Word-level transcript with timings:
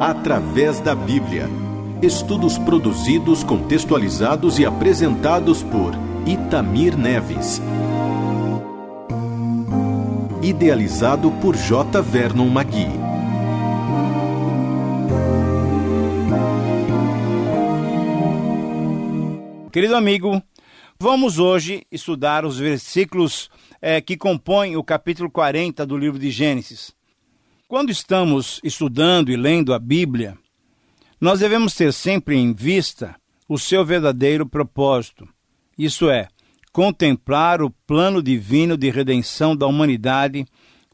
Através 0.00 0.80
da 0.80 0.94
Bíblia. 0.94 1.48
Estudos 2.02 2.58
produzidos, 2.58 3.42
contextualizados 3.42 4.58
e 4.58 4.66
apresentados 4.66 5.62
por 5.62 5.92
Itamir 6.26 6.96
Neves. 6.96 7.60
Idealizado 10.42 11.30
por 11.40 11.56
J. 11.56 12.02
Vernon 12.02 12.48
Magui. 12.48 12.88
Querido 19.76 19.94
amigo, 19.94 20.42
vamos 20.98 21.38
hoje 21.38 21.86
estudar 21.92 22.46
os 22.46 22.58
versículos 22.58 23.50
é, 23.80 24.00
que 24.00 24.16
compõem 24.16 24.74
o 24.74 24.82
capítulo 24.82 25.30
40 25.30 25.84
do 25.84 25.98
livro 25.98 26.18
de 26.18 26.30
Gênesis. 26.30 26.95
Quando 27.68 27.90
estamos 27.90 28.60
estudando 28.62 29.28
e 29.28 29.36
lendo 29.36 29.74
a 29.74 29.78
Bíblia, 29.80 30.38
nós 31.20 31.40
devemos 31.40 31.74
ter 31.74 31.92
sempre 31.92 32.36
em 32.36 32.54
vista 32.54 33.16
o 33.48 33.58
seu 33.58 33.84
verdadeiro 33.84 34.46
propósito, 34.46 35.28
isso 35.76 36.08
é, 36.08 36.28
contemplar 36.72 37.60
o 37.60 37.70
plano 37.84 38.22
divino 38.22 38.76
de 38.76 38.88
redenção 38.88 39.56
da 39.56 39.66
humanidade 39.66 40.46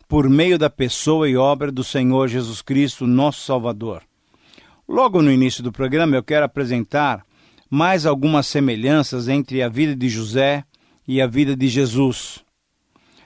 por 0.08 0.30
meio 0.30 0.58
da 0.58 0.70
pessoa 0.70 1.28
e 1.28 1.36
obra 1.36 1.70
do 1.70 1.84
Senhor 1.84 2.26
Jesus 2.26 2.62
Cristo, 2.62 3.06
nosso 3.06 3.44
Salvador. 3.44 4.02
Logo 4.88 5.20
no 5.20 5.30
início 5.30 5.62
do 5.62 5.70
programa, 5.70 6.16
eu 6.16 6.22
quero 6.22 6.46
apresentar 6.46 7.22
mais 7.68 8.06
algumas 8.06 8.46
semelhanças 8.46 9.28
entre 9.28 9.62
a 9.62 9.68
vida 9.68 9.94
de 9.94 10.08
José 10.08 10.64
e 11.06 11.20
a 11.20 11.26
vida 11.26 11.54
de 11.54 11.68
Jesus. 11.68 12.42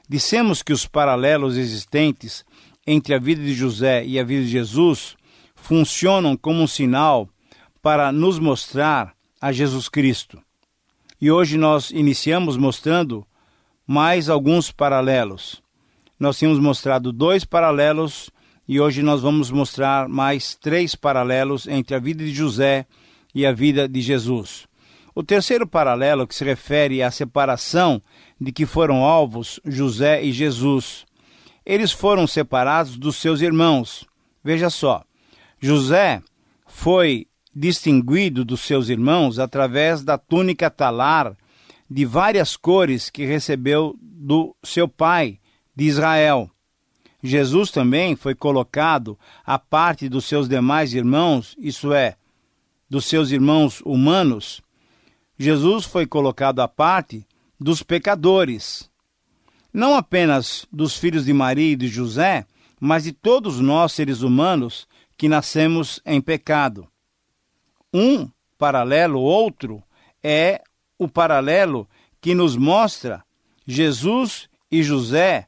Dissemos 0.08 0.64
que 0.64 0.72
os 0.72 0.84
paralelos 0.84 1.56
existentes 1.56 2.44
entre 2.86 3.14
a 3.14 3.18
vida 3.18 3.42
de 3.42 3.52
José 3.52 4.04
e 4.04 4.18
a 4.18 4.24
vida 4.24 4.44
de 4.44 4.50
Jesus 4.50 5.16
funcionam 5.54 6.36
como 6.36 6.62
um 6.62 6.66
sinal 6.66 7.28
para 7.82 8.12
nos 8.12 8.38
mostrar 8.38 9.14
a 9.40 9.52
Jesus 9.52 9.88
Cristo. 9.88 10.40
E 11.20 11.30
hoje 11.30 11.56
nós 11.56 11.90
iniciamos 11.90 12.56
mostrando 12.56 13.26
mais 13.86 14.28
alguns 14.28 14.70
paralelos. 14.70 15.62
Nós 16.18 16.38
tínhamos 16.38 16.58
mostrado 16.58 17.12
dois 17.12 17.44
paralelos 17.44 18.30
e 18.68 18.80
hoje 18.80 19.02
nós 19.02 19.22
vamos 19.22 19.50
mostrar 19.50 20.08
mais 20.08 20.54
três 20.54 20.94
paralelos 20.94 21.66
entre 21.66 21.94
a 21.94 21.98
vida 21.98 22.24
de 22.24 22.32
José 22.32 22.86
e 23.34 23.46
a 23.46 23.52
vida 23.52 23.88
de 23.88 24.00
Jesus. 24.00 24.66
O 25.14 25.22
terceiro 25.22 25.66
paralelo, 25.66 26.26
que 26.26 26.34
se 26.34 26.44
refere 26.44 27.02
à 27.02 27.10
separação 27.10 28.02
de 28.40 28.52
que 28.52 28.66
foram 28.66 29.04
alvos 29.04 29.58
José 29.64 30.22
e 30.22 30.32
Jesus, 30.32 31.06
eles 31.66 31.90
foram 31.90 32.26
separados 32.26 32.96
dos 32.96 33.16
seus 33.16 33.40
irmãos. 33.40 34.06
Veja 34.42 34.70
só, 34.70 35.02
José 35.60 36.22
foi 36.64 37.26
distinguido 37.52 38.44
dos 38.44 38.60
seus 38.60 38.88
irmãos 38.88 39.40
através 39.40 40.04
da 40.04 40.16
túnica 40.16 40.70
talar 40.70 41.36
de 41.90 42.04
várias 42.04 42.56
cores 42.56 43.10
que 43.10 43.24
recebeu 43.24 43.96
do 44.00 44.54
seu 44.62 44.86
pai, 44.86 45.40
de 45.74 45.84
Israel. 45.84 46.50
Jesus 47.22 47.70
também 47.70 48.14
foi 48.14 48.34
colocado 48.34 49.18
à 49.44 49.58
parte 49.58 50.08
dos 50.08 50.26
seus 50.26 50.48
demais 50.48 50.94
irmãos, 50.94 51.56
isso 51.58 51.92
é, 51.92 52.16
dos 52.88 53.06
seus 53.06 53.30
irmãos 53.30 53.80
humanos. 53.84 54.62
Jesus 55.38 55.84
foi 55.84 56.06
colocado 56.06 56.60
à 56.60 56.68
parte 56.68 57.26
dos 57.58 57.82
pecadores, 57.82 58.88
não 59.76 59.94
apenas 59.94 60.66
dos 60.72 60.96
filhos 60.96 61.26
de 61.26 61.34
Maria 61.34 61.72
e 61.72 61.76
de 61.76 61.86
José, 61.86 62.46
mas 62.80 63.04
de 63.04 63.12
todos 63.12 63.60
nós 63.60 63.92
seres 63.92 64.22
humanos 64.22 64.88
que 65.18 65.28
nascemos 65.28 66.00
em 66.06 66.18
pecado. 66.18 66.88
Um 67.92 68.26
paralelo, 68.56 69.20
outro, 69.20 69.82
é 70.22 70.62
o 70.98 71.06
paralelo 71.06 71.86
que 72.22 72.34
nos 72.34 72.56
mostra 72.56 73.22
Jesus 73.66 74.48
e 74.72 74.82
José 74.82 75.46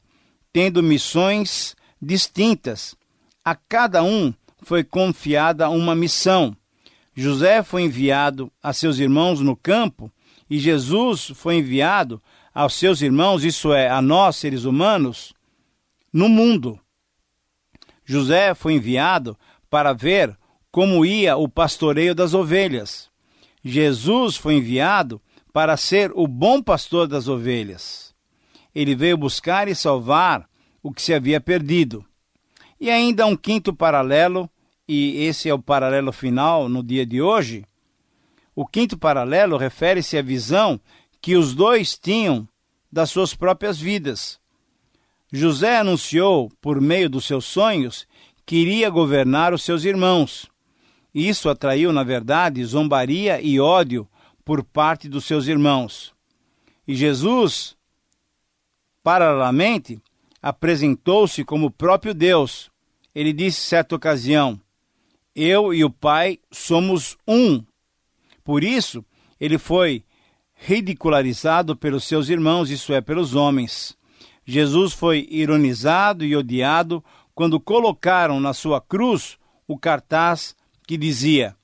tendo 0.53 0.83
missões 0.83 1.75
distintas. 1.99 2.95
A 3.43 3.55
cada 3.55 4.03
um 4.03 4.31
foi 4.61 4.83
confiada 4.83 5.71
uma 5.71 5.95
missão. 5.95 6.55
José 7.15 7.63
foi 7.63 7.81
enviado 7.81 8.51
a 8.61 8.73
seus 8.73 8.99
irmãos 8.99 9.39
no 9.39 9.55
campo 9.55 10.11
e 10.47 10.59
Jesus 10.59 11.31
foi 11.33 11.55
enviado 11.55 12.21
aos 12.53 12.73
seus 12.73 13.01
irmãos, 13.01 13.43
isso 13.43 13.73
é, 13.73 13.89
a 13.89 14.01
nós, 14.01 14.37
seres 14.37 14.65
humanos, 14.65 15.33
no 16.11 16.27
mundo. 16.27 16.79
José 18.05 18.53
foi 18.55 18.73
enviado 18.73 19.37
para 19.69 19.93
ver 19.93 20.37
como 20.71 21.05
ia 21.05 21.37
o 21.37 21.47
pastoreio 21.47 22.15
das 22.15 22.33
ovelhas. 22.33 23.09
Jesus 23.63 24.35
foi 24.35 24.55
enviado 24.55 25.21
para 25.53 25.75
ser 25.77 26.11
o 26.15 26.27
bom 26.27 26.61
pastor 26.61 27.07
das 27.07 27.27
ovelhas. 27.27 28.13
Ele 28.73 28.95
veio 28.95 29.17
buscar 29.17 29.67
e 29.67 29.75
salvar 29.75 30.47
o 30.81 30.91
que 30.91 31.01
se 31.01 31.13
havia 31.13 31.41
perdido. 31.41 32.05
E 32.79 32.89
ainda 32.89 33.25
um 33.25 33.35
quinto 33.35 33.73
paralelo, 33.73 34.49
e 34.87 35.23
esse 35.23 35.49
é 35.49 35.53
o 35.53 35.59
paralelo 35.59 36.11
final 36.11 36.69
no 36.69 36.81
dia 36.81 37.05
de 37.05 37.21
hoje. 37.21 37.65
O 38.55 38.65
quinto 38.65 38.97
paralelo 38.97 39.57
refere-se 39.57 40.17
à 40.17 40.21
visão 40.21 40.79
que 41.21 41.35
os 41.35 41.53
dois 41.53 41.97
tinham 41.97 42.47
das 42.91 43.09
suas 43.09 43.33
próprias 43.33 43.79
vidas. 43.79 44.39
José 45.31 45.77
anunciou, 45.77 46.51
por 46.59 46.81
meio 46.81 47.09
dos 47.09 47.25
seus 47.25 47.45
sonhos, 47.45 48.07
que 48.45 48.55
iria 48.55 48.89
governar 48.89 49.53
os 49.53 49.63
seus 49.63 49.83
irmãos. 49.83 50.49
Isso 51.13 51.49
atraiu, 51.49 51.93
na 51.93 52.03
verdade, 52.03 52.63
zombaria 52.65 53.39
e 53.41 53.59
ódio 53.59 54.07
por 54.43 54.63
parte 54.63 55.07
dos 55.07 55.25
seus 55.25 55.47
irmãos. 55.47 56.13
E 56.87 56.95
Jesus, 56.95 57.77
paralelamente, 59.03 60.01
apresentou-se 60.41 61.43
como 61.43 61.67
o 61.67 61.71
próprio 61.71 62.13
Deus. 62.13 62.71
Ele 63.13 63.31
disse 63.31 63.61
certa 63.61 63.95
ocasião: 63.95 64.59
Eu 65.35 65.73
e 65.73 65.83
o 65.83 65.89
Pai 65.91 66.39
somos 66.51 67.17
um. 67.27 67.63
Por 68.43 68.63
isso, 68.63 69.05
ele 69.39 69.59
foi 69.59 70.03
ridicularizado 70.59 71.75
pelos 71.75 72.03
seus 72.03 72.29
irmãos, 72.29 72.69
isso 72.69 72.93
é, 72.93 72.99
pelos 72.99 73.33
homens. 73.33 73.97
Jesus 74.45 74.93
foi 74.93 75.27
ironizado 75.29 76.25
e 76.25 76.35
odiado 76.35 77.03
quando 77.33 77.59
colocaram 77.59 78.39
na 78.39 78.53
sua 78.53 78.81
cruz 78.81 79.37
o 79.67 79.77
cartaz 79.77 80.55
que 80.85 80.97
dizia: 80.97 81.55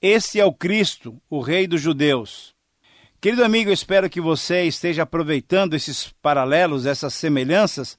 Este 0.00 0.38
é 0.38 0.44
o 0.44 0.52
Cristo, 0.52 1.20
o 1.28 1.40
Rei 1.40 1.66
dos 1.66 1.80
Judeus. 1.80 2.54
Querido 3.20 3.44
amigo, 3.44 3.70
espero 3.70 4.08
que 4.08 4.20
você 4.20 4.64
esteja 4.64 5.02
aproveitando 5.02 5.74
esses 5.74 6.14
paralelos, 6.22 6.86
essas 6.86 7.14
semelhanças, 7.14 7.98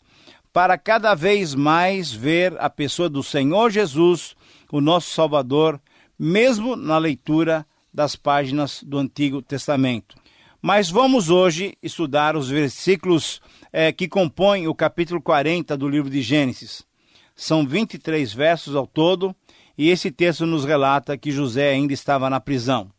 para 0.54 0.78
cada 0.78 1.14
vez 1.14 1.54
mais 1.54 2.14
ver 2.14 2.56
a 2.60 2.70
pessoa 2.70 3.10
do 3.10 3.22
Senhor 3.22 3.70
Jesus, 3.70 4.36
o 4.72 4.80
nosso 4.80 5.12
Salvador, 5.14 5.82
mesmo 6.18 6.78
na 6.78 6.98
leitura 6.98 7.66
das 7.94 8.16
páginas 8.16 8.82
do 8.82 8.98
Antigo 8.98 9.42
Testamento. 9.42 10.19
Mas 10.62 10.90
vamos 10.90 11.30
hoje 11.30 11.78
estudar 11.82 12.36
os 12.36 12.50
versículos 12.50 13.42
é, 13.72 13.94
que 13.94 14.10
compõem 14.10 14.68
o 14.68 14.76
capítulo 14.76 15.22
40 15.22 15.78
do 15.78 15.88
livro 15.88 16.10
de 16.10 16.22
Gênesis. 16.22 16.86
São 17.34 17.66
23 17.66 18.34
versos 18.34 18.76
ao 18.76 18.86
todo, 18.86 19.34
e 19.78 19.90
esse 19.90 20.12
texto 20.12 20.46
nos 20.46 20.66
relata 20.66 21.18
que 21.18 21.32
José 21.32 21.70
ainda 21.70 21.94
estava 21.94 22.30
na 22.30 22.42
prisão. 22.42 22.92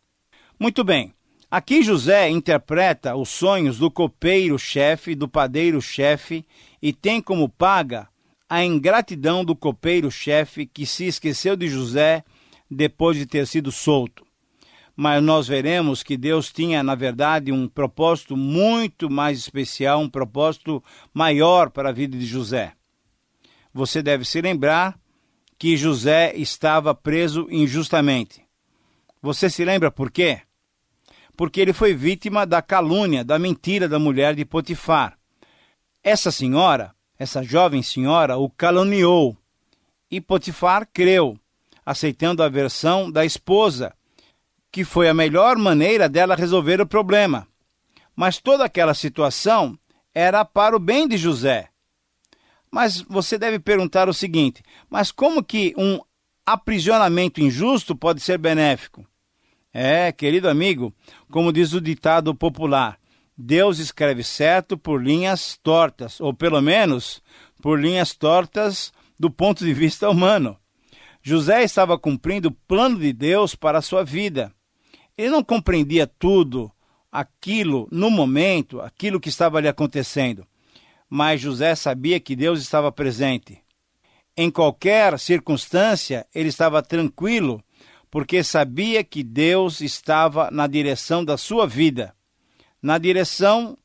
Muito 0.58 0.82
bem, 0.82 1.12
aqui 1.50 1.82
José 1.82 2.30
interpreta 2.30 3.14
os 3.14 3.28
sonhos 3.28 3.76
do 3.76 3.90
copeiro-chefe, 3.90 5.14
do 5.14 5.28
padeiro-chefe, 5.28 6.46
e 6.80 6.94
tem 6.94 7.20
como 7.20 7.46
paga 7.46 8.08
a 8.48 8.64
ingratidão 8.64 9.44
do 9.44 9.54
copeiro-chefe 9.54 10.64
que 10.64 10.86
se 10.86 11.04
esqueceu 11.04 11.54
de 11.56 11.68
José 11.68 12.24
depois 12.70 13.18
de 13.18 13.26
ter 13.26 13.46
sido 13.46 13.70
solto 13.70 14.29
mas 15.00 15.22
nós 15.22 15.48
veremos 15.48 16.02
que 16.02 16.14
Deus 16.14 16.52
tinha, 16.52 16.82
na 16.82 16.94
verdade, 16.94 17.50
um 17.50 17.66
propósito 17.66 18.36
muito 18.36 19.08
mais 19.08 19.38
especial, 19.38 19.98
um 19.98 20.10
propósito 20.10 20.84
maior 21.14 21.70
para 21.70 21.88
a 21.88 21.92
vida 21.92 22.18
de 22.18 22.26
José. 22.26 22.74
Você 23.72 24.02
deve 24.02 24.26
se 24.26 24.42
lembrar 24.42 25.00
que 25.58 25.74
José 25.74 26.34
estava 26.36 26.94
preso 26.94 27.46
injustamente. 27.50 28.44
Você 29.22 29.48
se 29.48 29.64
lembra 29.64 29.90
por 29.90 30.10
quê? 30.10 30.42
Porque 31.34 31.62
ele 31.62 31.72
foi 31.72 31.94
vítima 31.94 32.44
da 32.44 32.60
calúnia, 32.60 33.24
da 33.24 33.38
mentira 33.38 33.88
da 33.88 33.98
mulher 33.98 34.34
de 34.34 34.44
Potifar. 34.44 35.16
Essa 36.04 36.30
senhora, 36.30 36.94
essa 37.18 37.42
jovem 37.42 37.82
senhora, 37.82 38.36
o 38.36 38.50
caluniou 38.50 39.34
e 40.10 40.20
Potifar 40.20 40.86
creu, 40.92 41.38
aceitando 41.86 42.42
a 42.42 42.50
versão 42.50 43.10
da 43.10 43.24
esposa 43.24 43.94
que 44.70 44.84
foi 44.84 45.08
a 45.08 45.14
melhor 45.14 45.56
maneira 45.56 46.08
dela 46.08 46.34
resolver 46.34 46.80
o 46.80 46.86
problema. 46.86 47.46
Mas 48.14 48.38
toda 48.38 48.64
aquela 48.64 48.94
situação 48.94 49.78
era 50.14 50.44
para 50.44 50.76
o 50.76 50.80
bem 50.80 51.08
de 51.08 51.16
José. 51.16 51.68
Mas 52.70 53.00
você 53.02 53.36
deve 53.36 53.58
perguntar 53.58 54.08
o 54.08 54.14
seguinte: 54.14 54.62
mas 54.88 55.10
como 55.10 55.42
que 55.42 55.74
um 55.76 56.00
aprisionamento 56.44 57.40
injusto 57.40 57.94
pode 57.94 58.20
ser 58.20 58.38
benéfico. 58.38 59.06
É, 59.72 60.10
querido 60.10 60.48
amigo, 60.48 60.92
como 61.30 61.52
diz 61.52 61.72
o 61.72 61.80
ditado 61.80 62.34
popular, 62.34 62.98
Deus 63.36 63.78
escreve 63.78 64.24
certo 64.24 64.76
por 64.76 65.02
linhas 65.02 65.58
tortas, 65.62 66.20
ou 66.20 66.34
pelo 66.34 66.60
menos 66.60 67.22
por 67.62 67.78
linhas 67.80 68.14
tortas 68.14 68.92
do 69.18 69.30
ponto 69.30 69.64
de 69.64 69.72
vista 69.72 70.10
humano. 70.10 70.56
José 71.22 71.62
estava 71.62 71.98
cumprindo 71.98 72.48
o 72.48 72.52
plano 72.66 72.98
de 72.98 73.12
Deus 73.12 73.54
para 73.54 73.78
a 73.78 73.82
sua 73.82 74.02
vida. 74.02 74.52
Ele 75.16 75.30
não 75.30 75.42
compreendia 75.42 76.06
tudo 76.06 76.70
aquilo 77.10 77.88
no 77.90 78.10
momento, 78.10 78.80
aquilo 78.80 79.20
que 79.20 79.28
estava 79.28 79.60
lhe 79.60 79.68
acontecendo, 79.68 80.46
mas 81.08 81.40
José 81.40 81.74
sabia 81.74 82.20
que 82.20 82.36
Deus 82.36 82.60
estava 82.60 82.92
presente. 82.92 83.60
Em 84.36 84.50
qualquer 84.50 85.18
circunstância, 85.18 86.26
ele 86.34 86.48
estava 86.48 86.82
tranquilo 86.82 87.62
porque 88.10 88.42
sabia 88.42 89.04
que 89.04 89.22
Deus 89.22 89.80
estava 89.80 90.50
na 90.50 90.66
direção 90.66 91.24
da 91.24 91.36
sua 91.36 91.66
vida, 91.66 92.14
na 92.82 92.98
direção 92.98 93.76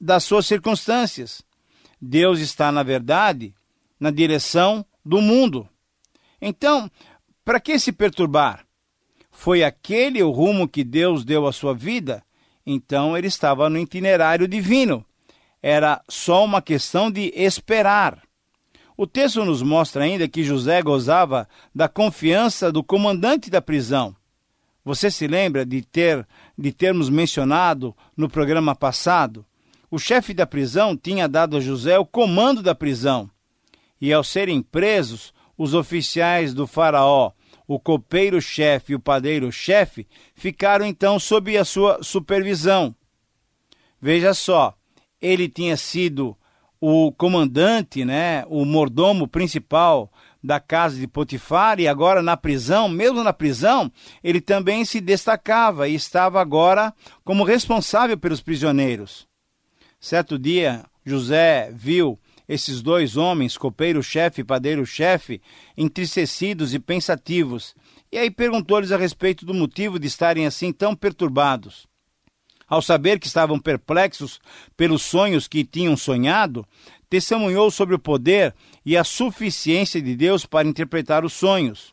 das 0.00 0.24
suas 0.24 0.46
circunstâncias. 0.46 1.42
Deus 2.00 2.40
está, 2.40 2.70
na 2.70 2.82
verdade, 2.82 3.54
na 3.98 4.10
direção 4.10 4.84
do 5.04 5.20
mundo. 5.20 5.68
Então, 6.40 6.90
para 7.44 7.58
que 7.58 7.78
se 7.78 7.92
perturbar? 7.92 8.66
Foi 9.36 9.64
aquele 9.64 10.22
o 10.22 10.30
rumo 10.30 10.66
que 10.66 10.84
Deus 10.84 11.24
deu 11.24 11.46
à 11.46 11.52
sua 11.52 11.74
vida? 11.74 12.22
Então 12.64 13.18
ele 13.18 13.26
estava 13.26 13.68
no 13.68 13.76
itinerário 13.76 14.48
divino. 14.48 15.04
Era 15.60 16.00
só 16.08 16.44
uma 16.44 16.62
questão 16.62 17.10
de 17.10 17.32
esperar. 17.34 18.22
O 18.96 19.06
texto 19.06 19.44
nos 19.44 19.60
mostra 19.60 20.04
ainda 20.04 20.28
que 20.28 20.44
José 20.44 20.80
gozava 20.80 21.48
da 21.74 21.88
confiança 21.88 22.70
do 22.70 22.82
comandante 22.82 23.50
da 23.50 23.60
prisão. 23.60 24.16
Você 24.84 25.10
se 25.10 25.26
lembra 25.26 25.66
de 25.66 25.82
ter 25.82 26.26
de 26.56 26.72
termos 26.72 27.10
mencionado 27.10 27.94
no 28.16 28.30
programa 28.30 28.74
passado? 28.74 29.44
O 29.90 29.98
chefe 29.98 30.32
da 30.32 30.46
prisão 30.46 30.96
tinha 30.96 31.28
dado 31.28 31.56
a 31.56 31.60
José 31.60 31.98
o 31.98 32.06
comando 32.06 32.62
da 32.62 32.74
prisão. 32.74 33.28
E 34.00 34.12
ao 34.12 34.22
serem 34.22 34.62
presos, 34.62 35.34
os 35.58 35.74
oficiais 35.74 36.54
do 36.54 36.66
faraó, 36.66 37.32
o 37.66 37.78
copeiro-chefe 37.78 38.92
e 38.92 38.96
o 38.96 39.00
padeiro-chefe, 39.00 40.06
ficaram 40.34 40.84
então 40.84 41.18
sob 41.18 41.56
a 41.56 41.64
sua 41.64 42.02
supervisão. 42.02 42.94
Veja 44.00 44.34
só, 44.34 44.74
ele 45.20 45.48
tinha 45.48 45.76
sido 45.76 46.36
o 46.80 47.10
comandante, 47.12 48.04
né, 48.04 48.44
o 48.48 48.64
mordomo 48.64 49.26
principal 49.26 50.12
da 50.42 50.60
casa 50.60 51.00
de 51.00 51.06
Potifar 51.06 51.80
e 51.80 51.88
agora 51.88 52.22
na 52.22 52.36
prisão, 52.36 52.86
mesmo 52.86 53.24
na 53.24 53.32
prisão, 53.32 53.90
ele 54.22 54.42
também 54.42 54.84
se 54.84 55.00
destacava 55.00 55.88
e 55.88 55.94
estava 55.94 56.38
agora 56.38 56.92
como 57.24 57.44
responsável 57.44 58.18
pelos 58.18 58.42
prisioneiros. 58.42 59.26
Certo 59.98 60.38
dia, 60.38 60.84
José 61.02 61.72
viu 61.72 62.18
esses 62.48 62.82
dois 62.82 63.16
homens, 63.16 63.56
copeiro-chefe 63.56 64.42
e 64.42 64.44
padeiro-chefe, 64.44 65.40
entristecidos 65.76 66.74
e 66.74 66.78
pensativos, 66.78 67.74
e 68.12 68.18
aí 68.18 68.30
perguntou-lhes 68.30 68.92
a 68.92 68.96
respeito 68.96 69.44
do 69.44 69.54
motivo 69.54 69.98
de 69.98 70.06
estarem 70.06 70.46
assim 70.46 70.72
tão 70.72 70.94
perturbados. 70.94 71.86
Ao 72.66 72.80
saber 72.80 73.18
que 73.18 73.26
estavam 73.26 73.58
perplexos 73.58 74.40
pelos 74.76 75.02
sonhos 75.02 75.46
que 75.46 75.64
tinham 75.64 75.96
sonhado, 75.96 76.66
testemunhou 77.10 77.70
sobre 77.70 77.94
o 77.94 77.98
poder 77.98 78.54
e 78.84 78.96
a 78.96 79.04
suficiência 79.04 80.00
de 80.00 80.16
Deus 80.16 80.46
para 80.46 80.68
interpretar 80.68 81.24
os 81.24 81.32
sonhos. 81.32 81.92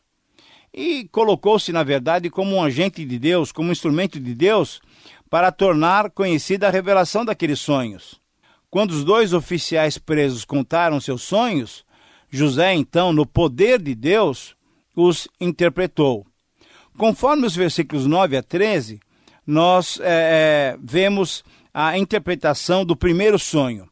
E 0.72 1.06
colocou-se, 1.08 1.70
na 1.72 1.82
verdade, 1.82 2.30
como 2.30 2.56
um 2.56 2.62
agente 2.62 3.04
de 3.04 3.18
Deus, 3.18 3.52
como 3.52 3.68
um 3.68 3.72
instrumento 3.72 4.18
de 4.18 4.34
Deus, 4.34 4.80
para 5.28 5.52
tornar 5.52 6.10
conhecida 6.10 6.66
a 6.66 6.70
revelação 6.70 7.24
daqueles 7.24 7.60
sonhos. 7.60 8.21
Quando 8.72 8.92
os 8.92 9.04
dois 9.04 9.34
oficiais 9.34 9.98
presos 9.98 10.46
contaram 10.46 10.98
seus 10.98 11.20
sonhos, 11.20 11.84
José, 12.30 12.72
então, 12.72 13.12
no 13.12 13.26
poder 13.26 13.78
de 13.78 13.94
Deus, 13.94 14.56
os 14.96 15.28
interpretou. 15.38 16.26
Conforme 16.96 17.46
os 17.46 17.54
versículos 17.54 18.06
9 18.06 18.34
a 18.34 18.42
13, 18.42 18.98
nós 19.46 20.00
é, 20.00 20.06
é, 20.06 20.78
vemos 20.82 21.44
a 21.74 21.98
interpretação 21.98 22.82
do 22.82 22.96
primeiro 22.96 23.38
sonho. 23.38 23.86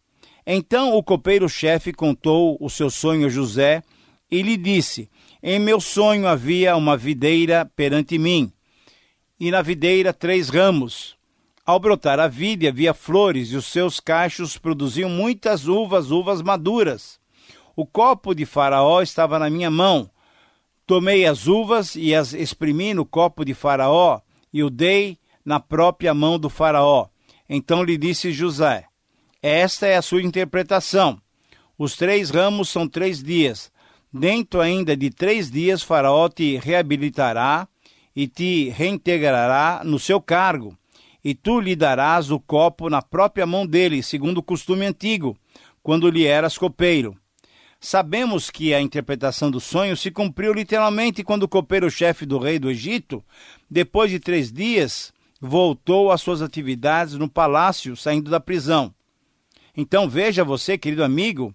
Então 0.47 0.97
o 0.97 1.03
copeiro-chefe 1.03 1.93
contou 1.93 2.57
o 2.59 2.71
seu 2.71 2.89
sonho 2.89 3.27
a 3.27 3.29
José 3.29 3.83
e 4.31 4.41
lhe 4.41 4.57
disse: 4.57 5.11
Em 5.43 5.59
meu 5.59 5.79
sonho 5.79 6.27
havia 6.27 6.75
uma 6.75 6.97
videira 6.97 7.71
perante 7.77 8.17
mim, 8.17 8.51
e 9.39 9.51
na 9.51 9.61
videira 9.61 10.15
três 10.15 10.49
ramos. 10.49 11.20
Ao 11.71 11.79
brotar 11.79 12.19
a 12.19 12.27
vide 12.27 12.67
havia 12.67 12.93
flores, 12.93 13.53
e 13.53 13.57
os 13.57 13.67
seus 13.67 14.01
cachos 14.01 14.59
produziam 14.59 15.09
muitas 15.09 15.69
uvas, 15.69 16.11
uvas 16.11 16.43
maduras. 16.43 17.21
O 17.77 17.87
copo 17.87 18.35
de 18.35 18.45
Faraó 18.45 19.01
estava 19.01 19.39
na 19.39 19.49
minha 19.49 19.71
mão. 19.71 20.11
Tomei 20.85 21.25
as 21.25 21.47
uvas 21.47 21.95
e 21.95 22.13
as 22.13 22.33
exprimi 22.33 22.93
no 22.93 23.07
copo 23.07 23.45
de 23.45 23.55
Faraó, 23.55 24.21
e 24.53 24.65
o 24.65 24.69
dei 24.69 25.17
na 25.45 25.61
própria 25.61 26.13
mão 26.13 26.41
do 26.41 26.51
Faraó. 26.51 27.07
Então 27.49 27.85
lhe 27.85 27.97
disse 27.97 28.33
José: 28.33 28.87
Esta 29.41 29.87
é 29.87 29.95
a 29.95 30.03
sua 30.03 30.25
interpretação. 30.25 31.23
Os 31.79 31.95
três 31.95 32.31
ramos 32.31 32.69
são 32.69 32.89
três 32.89 33.23
dias. 33.23 33.71
Dentro 34.13 34.61
ainda 34.61 34.97
de 34.97 35.09
três 35.09 35.49
dias, 35.49 35.85
Faraó 35.85 36.29
te 36.29 36.57
reabilitará 36.57 37.69
e 38.17 38.27
te 38.27 38.71
reintegrará 38.71 39.83
no 39.85 40.01
seu 40.01 40.21
cargo 40.21 40.77
e 41.25 41.35
tu 41.35 41.61
lhe 41.61 41.77
darás 41.77 42.31
o 42.31 42.41
copo 42.41 42.89
na 42.89 43.03
própria 43.03 43.47
mão 43.47 43.67
dele, 43.67 44.03
segundo 44.03 44.39
o 44.39 44.43
costume 44.43 44.87
antigo, 44.87 45.37
quando 45.83 46.11
lhe 46.11 46.27
eras 46.27 46.57
copeiro. 46.57 47.17
Sabemos 47.79 48.51
que 48.51 48.75
a 48.75 48.81
interpretação 48.81 49.51
do 49.51 49.59
sonho 49.59 49.97
se 49.97 50.11
cumpriu 50.11 50.53
literalmente 50.53 51.25
quando 51.25 51.45
o 51.45 51.49
copeiro-chefe 51.49 52.27
do 52.27 52.39
rei 52.39 52.59
do 52.59 52.71
Egito, 52.71 53.25
depois 53.71 54.11
de 54.11 54.21
três 54.21 54.53
dias, 54.53 55.13
voltou 55.41 56.13
às 56.13 56.21
suas 56.21 56.43
atividades 56.43 57.15
no 57.15 57.29
palácio, 57.29 57.97
saindo 57.97 58.31
da 58.31 58.39
prisão. 58.39 58.95
Então 59.75 60.09
veja 60.09 60.45
você, 60.45 60.77
querido 60.77 61.03
amigo, 61.03 61.55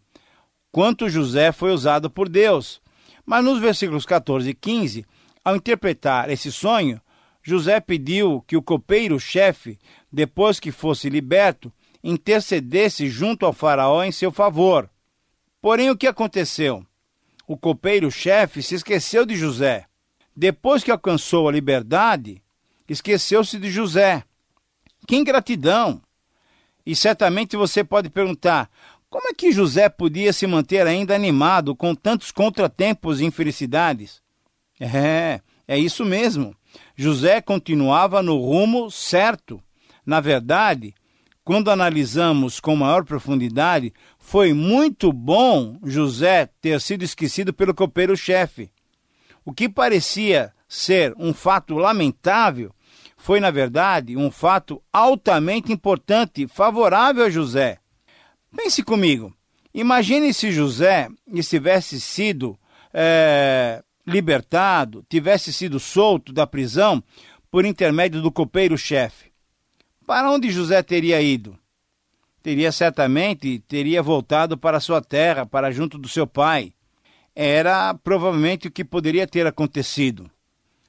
quanto 0.71 1.09
José 1.09 1.51
foi 1.51 1.71
usado 1.71 2.09
por 2.09 2.27
Deus. 2.27 2.81
Mas 3.23 3.43
nos 3.43 3.59
versículos 3.59 4.05
14 4.05 4.49
e 4.49 4.53
15, 4.53 5.05
ao 5.43 5.55
interpretar 5.55 6.29
esse 6.29 6.51
sonho, 6.51 6.99
José 7.47 7.79
pediu 7.79 8.43
que 8.47 8.57
o 8.57 8.61
copeiro-chefe, 8.61 9.77
depois 10.11 10.59
que 10.59 10.71
fosse 10.71 11.11
liberto, 11.11 11.71
intercedesse 12.03 13.07
junto 13.07 13.45
ao 13.45 13.53
Faraó 13.53 14.03
em 14.03 14.11
seu 14.11 14.31
favor. 14.31 14.89
Porém, 15.61 15.91
o 15.91 15.95
que 15.95 16.07
aconteceu? 16.07 16.83
O 17.47 17.55
copeiro-chefe 17.55 18.63
se 18.63 18.73
esqueceu 18.73 19.27
de 19.27 19.35
José. 19.35 19.85
Depois 20.35 20.83
que 20.83 20.89
alcançou 20.89 21.47
a 21.47 21.51
liberdade, 21.51 22.41
esqueceu-se 22.89 23.59
de 23.59 23.69
José. 23.69 24.23
Que 25.07 25.15
ingratidão! 25.15 26.01
E 26.83 26.95
certamente 26.95 27.55
você 27.55 27.83
pode 27.83 28.09
perguntar: 28.09 28.71
como 29.07 29.27
é 29.27 29.35
que 29.35 29.51
José 29.51 29.87
podia 29.87 30.33
se 30.33 30.47
manter 30.47 30.87
ainda 30.87 31.13
animado 31.13 31.75
com 31.75 31.93
tantos 31.93 32.31
contratempos 32.31 33.21
e 33.21 33.25
infelicidades? 33.25 34.19
É, 34.79 35.41
é 35.67 35.77
isso 35.77 36.03
mesmo. 36.03 36.55
José 36.95 37.41
continuava 37.41 38.21
no 38.21 38.37
rumo 38.37 38.89
certo. 38.89 39.61
Na 40.05 40.19
verdade, 40.21 40.93
quando 41.43 41.69
analisamos 41.69 42.59
com 42.59 42.75
maior 42.75 43.03
profundidade, 43.03 43.93
foi 44.17 44.53
muito 44.53 45.11
bom 45.11 45.77
José 45.83 46.49
ter 46.61 46.79
sido 46.81 47.03
esquecido 47.03 47.53
pelo 47.53 47.73
copeiro-chefe. 47.73 48.71
O 49.43 49.53
que 49.53 49.69
parecia 49.69 50.53
ser 50.67 51.13
um 51.17 51.33
fato 51.33 51.75
lamentável 51.75 52.73
foi, 53.17 53.39
na 53.39 53.51
verdade, 53.51 54.15
um 54.15 54.31
fato 54.31 54.81
altamente 54.91 55.71
importante, 55.71 56.47
favorável 56.47 57.25
a 57.25 57.29
José. 57.29 57.77
Pense 58.55 58.83
comigo. 58.83 59.33
Imagine 59.73 60.33
se 60.33 60.51
José 60.51 61.09
estivesse 61.33 61.99
sido 61.99 62.57
é, 62.93 63.83
libertado, 64.05 65.05
tivesse 65.09 65.51
sido 65.51 65.79
solto 65.79 66.31
da 66.31 66.45
prisão 66.45 67.03
por 67.49 67.65
intermédio 67.65 68.21
do 68.21 68.31
copeiro-chefe. 68.31 69.31
Para 70.05 70.29
onde 70.29 70.51
José 70.51 70.83
teria 70.83 71.21
ido? 71.21 71.57
Teria 72.43 72.71
certamente 72.71 73.59
teria 73.67 74.03
voltado 74.03 74.57
para 74.57 74.79
sua 74.79 75.01
terra, 75.01 75.45
para 75.45 75.71
junto 75.71 75.97
do 75.97 76.07
seu 76.07 76.27
pai. 76.27 76.73
Era 77.35 77.93
provavelmente 77.95 78.67
o 78.67 78.71
que 78.71 78.85
poderia 78.85 79.25
ter 79.25 79.47
acontecido. 79.47 80.29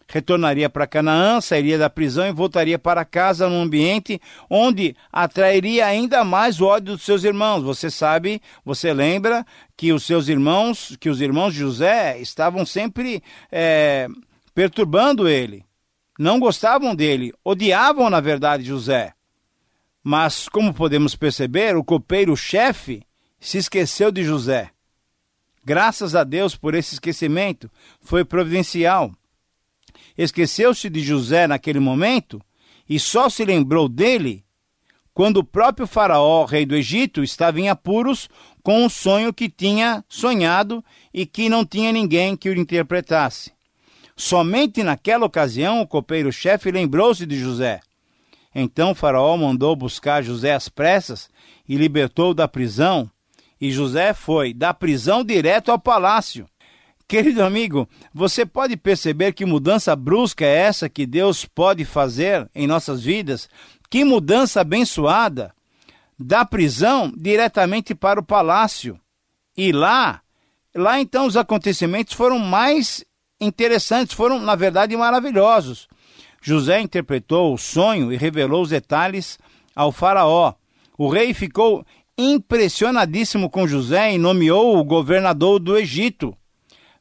Retornaria 0.08 0.70
para 0.70 0.86
Canaã, 0.86 1.40
sairia 1.40 1.78
da 1.78 1.90
prisão 1.90 2.26
e 2.26 2.32
voltaria 2.32 2.78
para 2.78 3.04
casa 3.04 3.48
num 3.48 3.62
ambiente 3.62 4.20
onde 4.48 4.94
atrairia 5.12 5.86
ainda 5.86 6.24
mais 6.24 6.60
o 6.60 6.66
ódio 6.66 6.94
dos 6.94 7.04
seus 7.04 7.24
irmãos. 7.24 7.62
Você 7.62 7.90
sabe, 7.90 8.40
você 8.64 8.92
lembra 8.92 9.44
que 9.76 9.92
os 9.92 10.04
seus 10.04 10.28
irmãos, 10.28 10.96
que 11.00 11.10
os 11.10 11.20
irmãos 11.20 11.52
de 11.52 11.60
José 11.60 12.18
estavam 12.20 12.64
sempre 12.64 13.22
é, 13.50 14.06
perturbando 14.54 15.28
ele, 15.28 15.64
não 16.18 16.38
gostavam 16.38 16.94
dele, 16.94 17.32
odiavam 17.44 18.08
na 18.08 18.20
verdade 18.20 18.64
José. 18.64 19.12
Mas, 20.02 20.48
como 20.48 20.72
podemos 20.72 21.16
perceber, 21.16 21.76
o 21.76 21.82
copeiro-chefe 21.82 23.02
se 23.40 23.58
esqueceu 23.58 24.12
de 24.12 24.22
José. 24.22 24.70
Graças 25.64 26.14
a 26.14 26.22
Deus 26.22 26.54
por 26.54 26.76
esse 26.76 26.94
esquecimento, 26.94 27.68
foi 28.00 28.24
providencial 28.24 29.10
esqueceu-se 30.16 30.88
de 30.88 31.00
José 31.00 31.46
naquele 31.46 31.80
momento 31.80 32.40
e 32.88 32.98
só 32.98 33.28
se 33.28 33.44
lembrou 33.44 33.88
dele 33.88 34.44
quando 35.16 35.38
o 35.38 35.44
próprio 35.44 35.86
Faraó, 35.86 36.44
rei 36.44 36.66
do 36.66 36.76
Egito, 36.76 37.24
estava 37.24 37.58
em 37.58 37.70
apuros 37.70 38.28
com 38.62 38.84
um 38.84 38.88
sonho 38.88 39.32
que 39.32 39.48
tinha 39.48 40.04
sonhado 40.08 40.84
e 41.12 41.24
que 41.24 41.48
não 41.48 41.64
tinha 41.64 41.90
ninguém 41.90 42.36
que 42.36 42.50
o 42.50 42.54
interpretasse. 42.54 43.50
Somente 44.14 44.82
naquela 44.82 45.24
ocasião 45.24 45.80
o 45.80 45.86
copeiro-chefe 45.86 46.70
lembrou-se 46.70 47.24
de 47.24 47.38
José. 47.38 47.80
Então 48.54 48.94
Faraó 48.94 49.36
mandou 49.38 49.74
buscar 49.74 50.22
José 50.22 50.54
às 50.54 50.68
pressas 50.68 51.30
e 51.66 51.76
libertou 51.76 52.34
da 52.34 52.46
prisão. 52.46 53.10
E 53.58 53.70
José 53.70 54.12
foi 54.12 54.52
da 54.52 54.74
prisão 54.74 55.24
direto 55.24 55.70
ao 55.70 55.78
palácio. 55.78 56.46
Querido 57.08 57.44
amigo, 57.44 57.88
você 58.12 58.44
pode 58.44 58.76
perceber 58.76 59.32
que 59.32 59.44
mudança 59.44 59.94
brusca 59.94 60.44
é 60.44 60.56
essa 60.56 60.88
que 60.88 61.06
Deus 61.06 61.44
pode 61.44 61.84
fazer 61.84 62.50
em 62.52 62.66
nossas 62.66 63.00
vidas? 63.00 63.48
Que 63.88 64.04
mudança 64.04 64.60
abençoada! 64.60 65.54
Da 66.18 66.44
prisão 66.44 67.12
diretamente 67.16 67.94
para 67.94 68.18
o 68.18 68.24
palácio. 68.24 68.98
E 69.56 69.70
lá, 69.70 70.20
lá 70.74 71.00
então 71.00 71.26
os 71.26 71.36
acontecimentos 71.36 72.12
foram 72.12 72.40
mais 72.40 73.04
interessantes, 73.40 74.12
foram 74.12 74.40
na 74.40 74.56
verdade 74.56 74.96
maravilhosos. 74.96 75.86
José 76.42 76.80
interpretou 76.80 77.54
o 77.54 77.58
sonho 77.58 78.12
e 78.12 78.16
revelou 78.16 78.62
os 78.62 78.70
detalhes 78.70 79.38
ao 79.76 79.92
Faraó. 79.92 80.54
O 80.98 81.08
rei 81.08 81.32
ficou 81.32 81.86
impressionadíssimo 82.18 83.48
com 83.48 83.68
José 83.68 84.12
e 84.12 84.18
nomeou 84.18 84.76
o 84.76 84.84
governador 84.84 85.60
do 85.60 85.78
Egito 85.78 86.36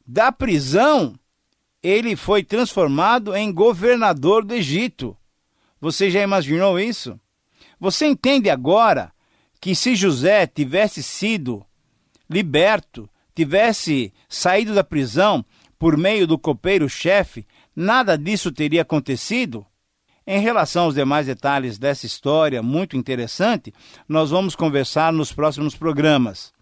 da 0.06 0.30
prisão, 0.30 1.18
ele 1.82 2.14
foi 2.14 2.42
transformado 2.42 3.34
em 3.34 3.52
governador 3.52 4.44
do 4.44 4.54
Egito. 4.54 5.16
Você 5.80 6.10
já 6.10 6.22
imaginou 6.22 6.78
isso? 6.78 7.18
Você 7.78 8.06
entende 8.06 8.48
agora 8.48 9.12
que 9.60 9.74
se 9.74 9.94
José 9.94 10.46
tivesse 10.46 11.02
sido 11.02 11.64
liberto, 12.28 13.08
tivesse 13.34 14.12
saído 14.28 14.74
da 14.74 14.84
prisão 14.84 15.44
por 15.78 15.96
meio 15.96 16.26
do 16.26 16.38
copeiro-chefe, 16.38 17.46
nada 17.74 18.16
disso 18.16 18.50
teria 18.50 18.82
acontecido? 18.82 19.66
Em 20.26 20.40
relação 20.40 20.84
aos 20.84 20.94
demais 20.94 21.26
detalhes 21.26 21.78
dessa 21.78 22.06
história 22.06 22.62
muito 22.62 22.96
interessante, 22.96 23.72
nós 24.08 24.30
vamos 24.30 24.56
conversar 24.56 25.12
nos 25.12 25.32
próximos 25.32 25.76
programas. 25.76 26.52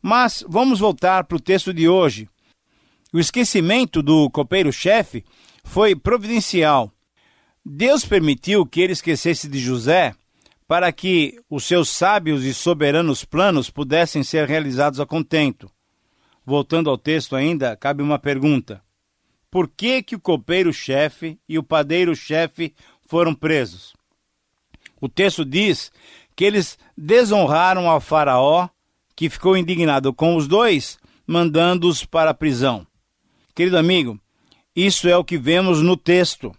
Mas 0.00 0.44
vamos 0.48 0.80
voltar 0.80 1.24
para 1.24 1.36
o 1.36 1.40
texto 1.40 1.74
de 1.74 1.88
hoje, 1.88 2.28
o 3.14 3.20
esquecimento 3.20 4.02
do 4.02 4.28
copeiro-chefe 4.28 5.24
foi 5.62 5.94
providencial. 5.94 6.90
Deus 7.64 8.04
permitiu 8.04 8.66
que 8.66 8.80
ele 8.80 8.92
esquecesse 8.92 9.48
de 9.48 9.60
José 9.60 10.16
para 10.66 10.90
que 10.90 11.40
os 11.48 11.62
seus 11.62 11.88
sábios 11.88 12.42
e 12.44 12.52
soberanos 12.52 13.24
planos 13.24 13.70
pudessem 13.70 14.24
ser 14.24 14.48
realizados 14.48 14.98
a 14.98 15.06
contento. 15.06 15.70
Voltando 16.44 16.90
ao 16.90 16.98
texto 16.98 17.36
ainda, 17.36 17.76
cabe 17.76 18.02
uma 18.02 18.18
pergunta. 18.18 18.82
Por 19.48 19.68
que 19.68 20.02
que 20.02 20.16
o 20.16 20.20
copeiro-chefe 20.20 21.38
e 21.48 21.56
o 21.56 21.62
padeiro-chefe 21.62 22.74
foram 23.06 23.32
presos? 23.32 23.94
O 25.00 25.08
texto 25.08 25.44
diz 25.44 25.92
que 26.34 26.44
eles 26.44 26.76
desonraram 26.98 27.88
ao 27.88 28.00
faraó, 28.00 28.68
que 29.14 29.30
ficou 29.30 29.56
indignado 29.56 30.12
com 30.12 30.34
os 30.34 30.48
dois, 30.48 30.98
mandando-os 31.24 32.04
para 32.04 32.30
a 32.30 32.34
prisão. 32.34 32.84
Querido 33.54 33.78
amigo, 33.78 34.18
isso 34.74 35.08
é 35.08 35.16
o 35.16 35.24
que 35.24 35.38
vemos 35.38 35.80
no 35.80 35.96
texto, 35.96 36.52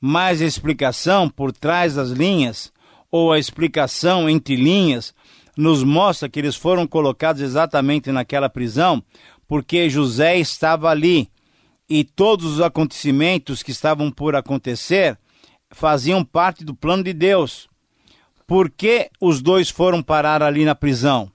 mas 0.00 0.42
a 0.42 0.44
explicação 0.44 1.28
por 1.28 1.52
trás 1.52 1.94
das 1.94 2.10
linhas, 2.10 2.72
ou 3.08 3.32
a 3.32 3.38
explicação 3.38 4.28
entre 4.28 4.56
linhas, 4.56 5.14
nos 5.56 5.84
mostra 5.84 6.28
que 6.28 6.40
eles 6.40 6.56
foram 6.56 6.88
colocados 6.88 7.40
exatamente 7.40 8.10
naquela 8.10 8.50
prisão 8.50 9.00
porque 9.46 9.88
José 9.88 10.36
estava 10.38 10.88
ali 10.88 11.28
e 11.88 12.02
todos 12.02 12.46
os 12.54 12.60
acontecimentos 12.60 13.62
que 13.62 13.70
estavam 13.70 14.10
por 14.10 14.34
acontecer 14.34 15.16
faziam 15.70 16.24
parte 16.24 16.64
do 16.64 16.74
plano 16.74 17.04
de 17.04 17.12
Deus. 17.12 17.68
Por 18.46 18.68
que 18.68 19.10
os 19.20 19.40
dois 19.40 19.70
foram 19.70 20.02
parar 20.02 20.42
ali 20.42 20.64
na 20.64 20.74
prisão? 20.74 21.30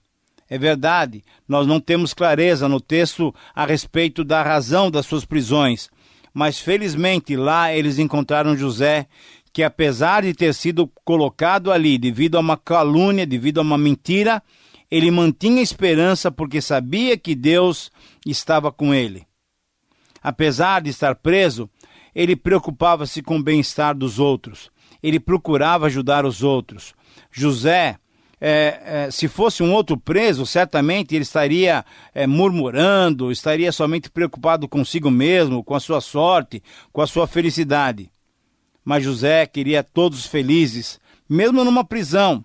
É 0.49 0.57
verdade, 0.57 1.23
nós 1.47 1.67
não 1.67 1.79
temos 1.79 2.13
clareza 2.13 2.67
no 2.67 2.81
texto 2.81 3.33
a 3.53 3.65
respeito 3.65 4.23
da 4.23 4.41
razão 4.41 4.89
das 4.89 5.05
suas 5.05 5.23
prisões, 5.23 5.89
mas 6.33 6.59
felizmente 6.59 7.35
lá 7.35 7.71
eles 7.71 7.99
encontraram 7.99 8.57
José, 8.57 9.07
que 9.53 9.61
apesar 9.61 10.23
de 10.23 10.33
ter 10.33 10.53
sido 10.55 10.87
colocado 11.05 11.71
ali 11.71 11.99
devido 11.99 12.35
a 12.35 12.39
uma 12.39 12.57
calúnia, 12.57 13.27
devido 13.27 13.59
a 13.59 13.61
uma 13.61 13.77
mentira, 13.77 14.41
ele 14.89 15.11
mantinha 15.11 15.61
esperança 15.61 16.31
porque 16.31 16.61
sabia 16.61 17.15
que 17.15 17.35
Deus 17.35 17.91
estava 18.25 18.71
com 18.71 18.93
ele. 18.93 19.27
Apesar 20.21 20.81
de 20.81 20.89
estar 20.89 21.15
preso, 21.15 21.69
ele 22.13 22.35
preocupava-se 22.35 23.21
com 23.21 23.37
o 23.37 23.43
bem-estar 23.43 23.95
dos 23.95 24.17
outros. 24.17 24.71
Ele 25.01 25.19
procurava 25.19 25.85
ajudar 25.85 26.25
os 26.25 26.43
outros. 26.43 26.93
José 27.31 27.97
é, 28.41 28.81
é, 28.85 29.11
se 29.11 29.27
fosse 29.27 29.61
um 29.61 29.73
outro 29.73 29.97
preso, 29.97 30.45
certamente 30.45 31.13
ele 31.13 31.23
estaria 31.23 31.83
é, 32.13 32.25
murmurando, 32.25 33.31
estaria 33.31 33.71
somente 33.71 34.09
preocupado 34.09 34.67
consigo 34.67 35.11
mesmo, 35.11 35.63
com 35.63 35.75
a 35.75 35.79
sua 35.79 35.99
sorte, 35.99 36.63
com 36.91 37.01
a 37.01 37.07
sua 37.07 37.27
felicidade. 37.27 38.09
Mas 38.83 39.03
José 39.03 39.45
queria 39.45 39.83
todos 39.83 40.25
felizes, 40.25 40.99
mesmo 41.27 41.63
numa 41.63 41.83
prisão. 41.83 42.43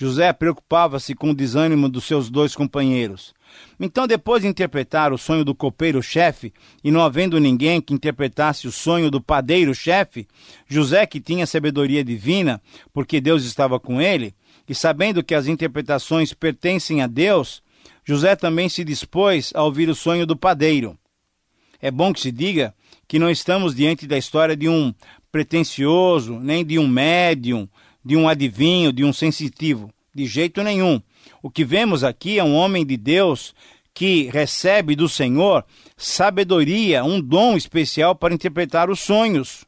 José 0.00 0.32
preocupava-se 0.32 1.14
com 1.14 1.28
o 1.28 1.34
desânimo 1.34 1.86
dos 1.86 2.04
seus 2.04 2.30
dois 2.30 2.56
companheiros. 2.56 3.34
Então, 3.78 4.06
depois 4.06 4.40
de 4.40 4.48
interpretar 4.48 5.12
o 5.12 5.18
sonho 5.18 5.44
do 5.44 5.54
copeiro-chefe, 5.54 6.54
e 6.82 6.90
não 6.90 7.02
havendo 7.02 7.38
ninguém 7.38 7.82
que 7.82 7.92
interpretasse 7.92 8.66
o 8.66 8.72
sonho 8.72 9.10
do 9.10 9.20
padeiro-chefe, 9.20 10.26
José, 10.66 11.04
que 11.04 11.20
tinha 11.20 11.46
sabedoria 11.46 12.02
divina, 12.02 12.62
porque 12.94 13.20
Deus 13.20 13.44
estava 13.44 13.78
com 13.78 14.00
ele, 14.00 14.34
e 14.66 14.74
sabendo 14.74 15.22
que 15.22 15.34
as 15.34 15.46
interpretações 15.46 16.32
pertencem 16.32 17.02
a 17.02 17.06
Deus, 17.06 17.62
José 18.02 18.34
também 18.34 18.70
se 18.70 18.82
dispôs 18.82 19.52
a 19.54 19.62
ouvir 19.62 19.90
o 19.90 19.94
sonho 19.94 20.24
do 20.24 20.34
padeiro. 20.34 20.96
É 21.78 21.90
bom 21.90 22.10
que 22.10 22.22
se 22.22 22.32
diga 22.32 22.74
que 23.06 23.18
não 23.18 23.28
estamos 23.28 23.74
diante 23.74 24.06
da 24.06 24.16
história 24.16 24.56
de 24.56 24.66
um 24.66 24.94
pretensioso, 25.30 26.40
nem 26.40 26.64
de 26.64 26.78
um 26.78 26.88
médium, 26.88 27.68
de 28.04 28.16
um 28.16 28.28
adivinho, 28.28 28.92
de 28.92 29.04
um 29.04 29.12
sensitivo. 29.12 29.92
De 30.14 30.26
jeito 30.26 30.62
nenhum. 30.62 31.00
O 31.42 31.50
que 31.50 31.64
vemos 31.64 32.02
aqui 32.02 32.38
é 32.38 32.44
um 32.44 32.54
homem 32.54 32.84
de 32.84 32.96
Deus 32.96 33.54
que 33.94 34.30
recebe 34.32 34.96
do 34.96 35.08
Senhor 35.08 35.64
sabedoria, 35.96 37.04
um 37.04 37.20
dom 37.20 37.56
especial 37.56 38.14
para 38.14 38.34
interpretar 38.34 38.90
os 38.90 39.00
sonhos. 39.00 39.64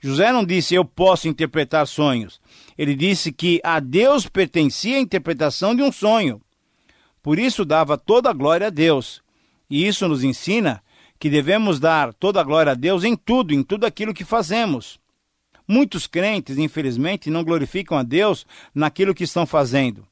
José 0.00 0.32
não 0.32 0.44
disse 0.44 0.74
eu 0.74 0.84
posso 0.84 1.28
interpretar 1.28 1.86
sonhos. 1.86 2.40
Ele 2.76 2.94
disse 2.94 3.30
que 3.30 3.60
a 3.62 3.78
Deus 3.78 4.26
pertencia 4.26 4.96
a 4.96 5.00
interpretação 5.00 5.76
de 5.76 5.82
um 5.82 5.92
sonho. 5.92 6.40
Por 7.22 7.38
isso 7.38 7.64
dava 7.64 7.96
toda 7.96 8.28
a 8.28 8.32
glória 8.32 8.66
a 8.66 8.70
Deus. 8.70 9.22
E 9.70 9.86
isso 9.86 10.08
nos 10.08 10.24
ensina 10.24 10.82
que 11.20 11.30
devemos 11.30 11.78
dar 11.78 12.12
toda 12.12 12.40
a 12.40 12.44
glória 12.44 12.72
a 12.72 12.74
Deus 12.74 13.04
em 13.04 13.14
tudo, 13.14 13.54
em 13.54 13.62
tudo 13.62 13.86
aquilo 13.86 14.12
que 14.12 14.24
fazemos. 14.24 14.98
Muitos 15.72 16.06
crentes, 16.06 16.58
infelizmente, 16.58 17.30
não 17.30 17.42
glorificam 17.42 17.96
a 17.96 18.02
Deus 18.02 18.46
naquilo 18.74 19.14
que 19.14 19.24
estão 19.24 19.46
fazendo. 19.46 20.06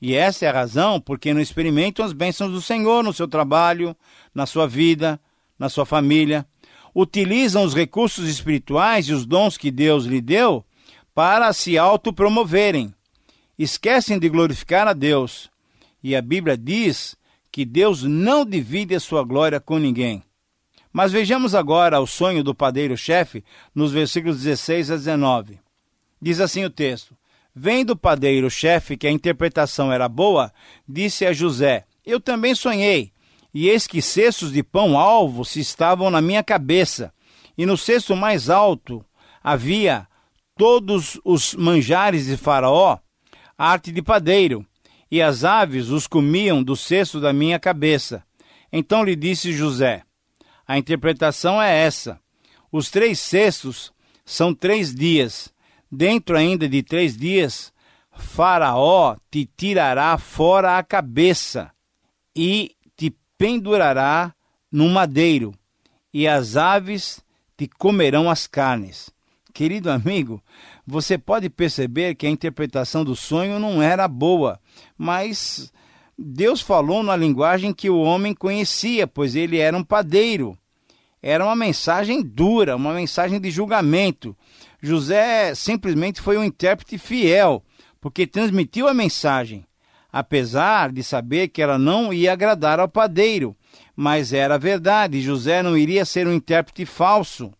E 0.00 0.14
essa 0.14 0.44
é 0.44 0.48
a 0.48 0.52
razão 0.52 1.00
porque 1.00 1.34
não 1.34 1.40
experimentam 1.40 2.04
as 2.04 2.12
bênçãos 2.12 2.52
do 2.52 2.62
Senhor 2.62 3.02
no 3.02 3.12
seu 3.12 3.26
trabalho, 3.26 3.96
na 4.34 4.46
sua 4.46 4.66
vida, 4.66 5.20
na 5.58 5.68
sua 5.68 5.84
família 5.84 6.46
utilizam 6.94 7.64
os 7.64 7.74
recursos 7.74 8.28
espirituais 8.28 9.08
e 9.08 9.12
os 9.12 9.24
dons 9.24 9.56
que 9.56 9.70
Deus 9.70 10.04
lhe 10.04 10.20
deu 10.20 10.64
para 11.14 11.52
se 11.52 11.78
autopromoverem. 11.78 12.94
Esquecem 13.58 14.18
de 14.18 14.28
glorificar 14.28 14.86
a 14.86 14.92
Deus. 14.92 15.50
E 16.02 16.16
a 16.16 16.22
Bíblia 16.22 16.56
diz 16.56 17.16
que 17.50 17.64
Deus 17.64 18.02
não 18.02 18.44
divide 18.44 18.94
a 18.94 19.00
sua 19.00 19.22
glória 19.22 19.60
com 19.60 19.78
ninguém. 19.78 20.22
Mas 20.92 21.10
vejamos 21.10 21.54
agora 21.54 22.00
o 22.00 22.06
sonho 22.06 22.44
do 22.44 22.54
padeiro-chefe 22.54 23.42
nos 23.74 23.92
versículos 23.92 24.42
16 24.42 24.90
a 24.90 24.96
19. 24.96 25.58
Diz 26.20 26.38
assim 26.38 26.64
o 26.64 26.70
texto: 26.70 27.16
Vendo 27.54 27.90
o 27.90 27.96
padeiro-chefe 27.96 28.96
que 28.96 29.06
a 29.06 29.10
interpretação 29.10 29.90
era 29.90 30.08
boa, 30.08 30.52
disse 30.86 31.24
a 31.24 31.32
José: 31.32 31.86
Eu 32.04 32.20
também 32.20 32.54
sonhei, 32.54 33.10
e 33.54 33.68
eis 33.68 33.86
que 33.86 34.02
cestos 34.02 34.52
de 34.52 34.62
pão 34.62 34.98
alvo 34.98 35.44
se 35.44 35.60
estavam 35.60 36.10
na 36.10 36.20
minha 36.20 36.42
cabeça, 36.42 37.12
e 37.56 37.64
no 37.64 37.76
cesto 37.76 38.14
mais 38.14 38.50
alto 38.50 39.04
havia 39.42 40.06
todos 40.56 41.18
os 41.24 41.54
manjares 41.54 42.26
de 42.26 42.36
Faraó, 42.36 42.98
arte 43.56 43.90
de 43.90 44.02
padeiro, 44.02 44.64
e 45.10 45.22
as 45.22 45.42
aves 45.42 45.88
os 45.88 46.06
comiam 46.06 46.62
do 46.62 46.76
cesto 46.76 47.18
da 47.18 47.32
minha 47.32 47.58
cabeça. 47.58 48.22
Então 48.70 49.02
lhe 49.04 49.16
disse 49.16 49.52
José: 49.52 50.02
A 50.66 50.78
interpretação 50.78 51.60
é 51.60 51.76
essa. 51.84 52.18
Os 52.70 52.90
três 52.90 53.18
cestos 53.18 53.92
são 54.24 54.54
três 54.54 54.94
dias. 54.94 55.52
Dentro 55.90 56.36
ainda 56.36 56.68
de 56.68 56.82
três 56.82 57.16
dias, 57.16 57.72
Faraó 58.12 59.16
te 59.30 59.48
tirará 59.56 60.16
fora 60.18 60.78
a 60.78 60.82
cabeça 60.82 61.70
e 62.34 62.74
te 62.96 63.14
pendurará 63.36 64.34
no 64.70 64.88
madeiro, 64.88 65.52
e 66.12 66.26
as 66.26 66.56
aves 66.56 67.22
te 67.56 67.68
comerão 67.68 68.30
as 68.30 68.46
carnes. 68.46 69.10
Querido 69.52 69.90
amigo, 69.90 70.42
você 70.86 71.18
pode 71.18 71.50
perceber 71.50 72.14
que 72.14 72.26
a 72.26 72.30
interpretação 72.30 73.04
do 73.04 73.14
sonho 73.14 73.58
não 73.58 73.82
era 73.82 74.08
boa, 74.08 74.58
mas 74.96 75.70
Deus 76.18 76.60
falou 76.60 77.02
na 77.02 77.16
linguagem 77.16 77.72
que 77.72 77.88
o 77.88 78.00
homem 78.00 78.34
conhecia, 78.34 79.06
pois 79.06 79.34
ele 79.34 79.58
era 79.58 79.76
um 79.76 79.82
padeiro. 79.82 80.56
Era 81.22 81.44
uma 81.44 81.56
mensagem 81.56 82.20
dura, 82.20 82.76
uma 82.76 82.92
mensagem 82.92 83.40
de 83.40 83.50
julgamento. 83.50 84.36
José 84.80 85.54
simplesmente 85.54 86.20
foi 86.20 86.36
um 86.36 86.44
intérprete 86.44 86.98
fiel, 86.98 87.62
porque 88.00 88.26
transmitiu 88.26 88.88
a 88.88 88.94
mensagem, 88.94 89.64
apesar 90.12 90.90
de 90.90 91.04
saber 91.04 91.48
que 91.48 91.62
ela 91.62 91.78
não 91.78 92.12
ia 92.12 92.32
agradar 92.32 92.80
ao 92.80 92.88
padeiro. 92.88 93.56
Mas 93.94 94.32
era 94.32 94.58
verdade, 94.58 95.22
José 95.22 95.62
não 95.62 95.76
iria 95.76 96.04
ser 96.04 96.26
um 96.26 96.32
intérprete 96.32 96.84
falso. 96.84 97.52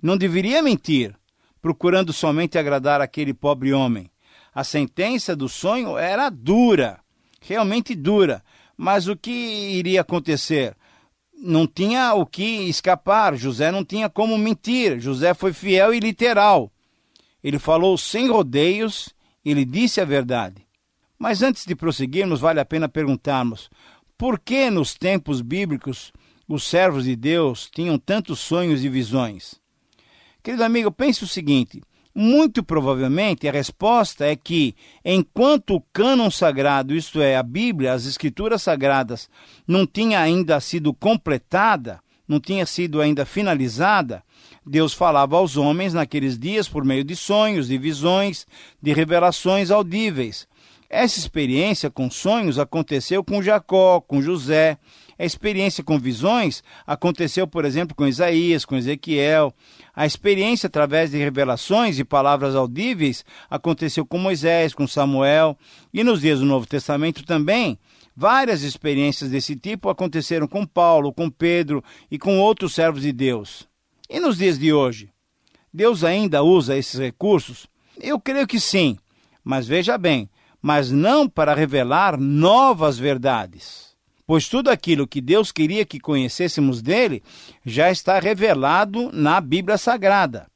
Não 0.00 0.16
deveria 0.16 0.62
mentir, 0.62 1.14
procurando 1.60 2.12
somente 2.12 2.56
agradar 2.56 3.00
aquele 3.00 3.34
pobre 3.34 3.72
homem. 3.72 4.10
A 4.54 4.64
sentença 4.64 5.34
do 5.34 5.48
sonho 5.48 5.98
era 5.98 6.30
dura, 6.30 7.00
realmente 7.40 7.94
dura. 7.94 8.42
Mas 8.76 9.08
o 9.08 9.16
que 9.16 9.30
iria 9.30 10.00
acontecer? 10.00 10.76
Não 11.34 11.66
tinha 11.66 12.14
o 12.14 12.26
que 12.26 12.68
escapar, 12.68 13.36
José 13.36 13.70
não 13.70 13.84
tinha 13.84 14.08
como 14.08 14.36
mentir. 14.36 15.00
José 15.00 15.34
foi 15.34 15.52
fiel 15.52 15.94
e 15.94 16.00
literal. 16.00 16.70
Ele 17.42 17.58
falou 17.58 17.96
sem 17.96 18.28
rodeios, 18.28 19.14
ele 19.44 19.64
disse 19.64 20.00
a 20.00 20.04
verdade. 20.04 20.66
Mas 21.18 21.42
antes 21.42 21.64
de 21.66 21.74
prosseguirmos, 21.74 22.40
vale 22.40 22.60
a 22.60 22.64
pena 22.64 22.88
perguntarmos: 22.88 23.70
por 24.16 24.38
que 24.38 24.70
nos 24.70 24.94
tempos 24.94 25.40
bíblicos 25.40 26.12
os 26.46 26.64
servos 26.64 27.04
de 27.04 27.16
Deus 27.16 27.70
tinham 27.70 27.98
tantos 27.98 28.40
sonhos 28.40 28.84
e 28.84 28.88
visões? 28.88 29.60
Querido 30.42 30.64
amigo, 30.64 30.90
pense 30.90 31.24
o 31.24 31.28
seguinte: 31.28 31.82
muito 32.14 32.62
provavelmente 32.62 33.48
a 33.48 33.52
resposta 33.52 34.24
é 34.24 34.34
que, 34.34 34.74
enquanto 35.04 35.76
o 35.76 35.80
cânon 35.92 36.30
sagrado, 36.30 36.94
isto 36.94 37.20
é, 37.20 37.36
a 37.36 37.42
Bíblia, 37.42 37.92
as 37.92 38.06
Escrituras 38.06 38.62
Sagradas, 38.62 39.28
não 39.66 39.86
tinha 39.86 40.20
ainda 40.20 40.60
sido 40.60 40.92
completada, 40.92 42.00
não 42.26 42.40
tinha 42.40 42.66
sido 42.66 43.00
ainda 43.00 43.24
finalizada, 43.24 44.22
Deus 44.66 44.92
falava 44.92 45.36
aos 45.36 45.56
homens 45.56 45.94
naqueles 45.94 46.38
dias 46.38 46.68
por 46.68 46.84
meio 46.84 47.02
de 47.02 47.16
sonhos, 47.16 47.68
de 47.68 47.78
visões, 47.78 48.46
de 48.80 48.92
revelações 48.92 49.70
audíveis. 49.70 50.46
Essa 50.88 51.18
experiência 51.18 51.88
com 51.88 52.10
sonhos 52.10 52.58
aconteceu 52.58 53.22
com 53.22 53.42
Jacó, 53.42 54.00
com 54.00 54.20
José. 54.20 54.76
A 55.20 55.24
experiência 55.26 55.84
com 55.84 55.98
visões 55.98 56.64
aconteceu, 56.86 57.46
por 57.46 57.66
exemplo, 57.66 57.94
com 57.94 58.06
Isaías, 58.06 58.64
com 58.64 58.74
Ezequiel. 58.74 59.52
A 59.94 60.06
experiência 60.06 60.66
através 60.66 61.10
de 61.10 61.18
revelações 61.18 61.98
e 61.98 62.04
palavras 62.04 62.56
audíveis 62.56 63.22
aconteceu 63.50 64.06
com 64.06 64.16
Moisés, 64.16 64.72
com 64.72 64.86
Samuel. 64.86 65.58
E 65.92 66.02
nos 66.02 66.22
dias 66.22 66.40
do 66.40 66.46
Novo 66.46 66.66
Testamento 66.66 67.22
também, 67.22 67.78
várias 68.16 68.62
experiências 68.62 69.28
desse 69.28 69.54
tipo 69.54 69.90
aconteceram 69.90 70.48
com 70.48 70.64
Paulo, 70.64 71.12
com 71.12 71.28
Pedro 71.28 71.84
e 72.10 72.18
com 72.18 72.38
outros 72.38 72.72
servos 72.72 73.02
de 73.02 73.12
Deus. 73.12 73.68
E 74.08 74.18
nos 74.18 74.38
dias 74.38 74.58
de 74.58 74.72
hoje? 74.72 75.10
Deus 75.70 76.02
ainda 76.02 76.42
usa 76.42 76.78
esses 76.78 76.98
recursos? 76.98 77.66
Eu 78.00 78.18
creio 78.18 78.46
que 78.46 78.58
sim. 78.58 78.96
Mas 79.44 79.66
veja 79.66 79.98
bem, 79.98 80.30
mas 80.62 80.90
não 80.90 81.28
para 81.28 81.54
revelar 81.54 82.18
novas 82.18 82.98
verdades. 82.98 83.89
Pois 84.30 84.48
tudo 84.48 84.70
aquilo 84.70 85.08
que 85.08 85.20
Deus 85.20 85.50
queria 85.50 85.84
que 85.84 85.98
conhecêssemos 85.98 86.80
dele 86.80 87.20
já 87.66 87.90
está 87.90 88.20
revelado 88.20 89.10
na 89.12 89.40
Bíblia 89.40 89.76
Sagrada. 89.76 90.46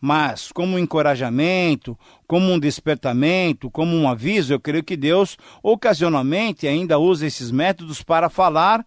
Mas, 0.00 0.50
como 0.50 0.74
um 0.74 0.78
encorajamento, 0.80 1.96
como 2.26 2.50
um 2.50 2.58
despertamento, 2.58 3.70
como 3.70 3.94
um 3.96 4.08
aviso, 4.08 4.52
eu 4.52 4.58
creio 4.58 4.82
que 4.82 4.96
Deus 4.96 5.38
ocasionalmente 5.62 6.66
ainda 6.66 6.98
usa 6.98 7.24
esses 7.24 7.52
métodos 7.52 8.02
para 8.02 8.28
falar 8.28 8.84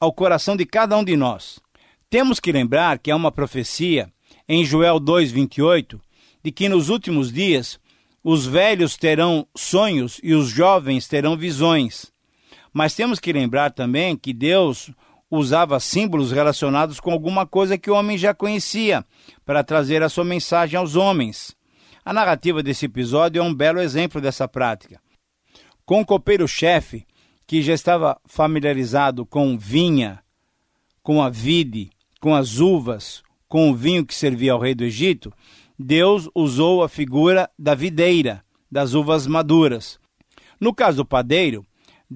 ao 0.00 0.14
coração 0.14 0.56
de 0.56 0.64
cada 0.64 0.96
um 0.96 1.04
de 1.04 1.14
nós. 1.14 1.60
Temos 2.08 2.40
que 2.40 2.52
lembrar 2.52 2.98
que 2.98 3.10
há 3.10 3.16
uma 3.16 3.30
profecia 3.30 4.10
em 4.48 4.64
Joel 4.64 4.98
2:28 4.98 6.00
de 6.42 6.50
que 6.50 6.70
nos 6.70 6.88
últimos 6.88 7.30
dias 7.30 7.78
os 8.22 8.46
velhos 8.46 8.96
terão 8.96 9.46
sonhos 9.54 10.22
e 10.22 10.32
os 10.32 10.48
jovens 10.48 11.06
terão 11.06 11.36
visões. 11.36 12.13
Mas 12.74 12.92
temos 12.92 13.20
que 13.20 13.32
lembrar 13.32 13.70
também 13.70 14.16
que 14.16 14.32
Deus 14.32 14.90
usava 15.30 15.78
símbolos 15.78 16.32
relacionados 16.32 16.98
com 16.98 17.12
alguma 17.12 17.46
coisa 17.46 17.78
que 17.78 17.88
o 17.88 17.94
homem 17.94 18.18
já 18.18 18.34
conhecia 18.34 19.04
para 19.46 19.62
trazer 19.62 20.02
a 20.02 20.08
sua 20.08 20.24
mensagem 20.24 20.76
aos 20.76 20.96
homens. 20.96 21.56
A 22.04 22.12
narrativa 22.12 22.64
desse 22.64 22.86
episódio 22.86 23.40
é 23.40 23.42
um 23.42 23.54
belo 23.54 23.80
exemplo 23.80 24.20
dessa 24.20 24.48
prática. 24.48 25.00
Com 25.86 26.00
o 26.00 26.06
copeiro-chefe, 26.06 27.06
que 27.46 27.62
já 27.62 27.72
estava 27.72 28.20
familiarizado 28.26 29.24
com 29.24 29.56
vinha, 29.56 30.20
com 31.00 31.22
a 31.22 31.30
vide, 31.30 31.90
com 32.20 32.34
as 32.34 32.58
uvas, 32.58 33.22
com 33.48 33.70
o 33.70 33.74
vinho 33.74 34.04
que 34.04 34.14
servia 34.14 34.52
ao 34.52 34.60
rei 34.60 34.74
do 34.74 34.84
Egito, 34.84 35.32
Deus 35.78 36.28
usou 36.34 36.82
a 36.82 36.88
figura 36.88 37.48
da 37.56 37.74
videira, 37.74 38.42
das 38.70 38.94
uvas 38.94 39.26
maduras. 39.26 40.00
No 40.58 40.74
caso 40.74 40.98
do 40.98 41.04
padeiro, 41.04 41.64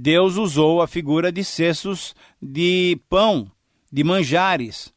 Deus 0.00 0.36
usou 0.36 0.80
a 0.80 0.86
figura 0.86 1.32
de 1.32 1.42
cestos 1.42 2.14
de 2.40 3.00
pão, 3.08 3.50
de 3.92 4.04
manjares, 4.04 4.94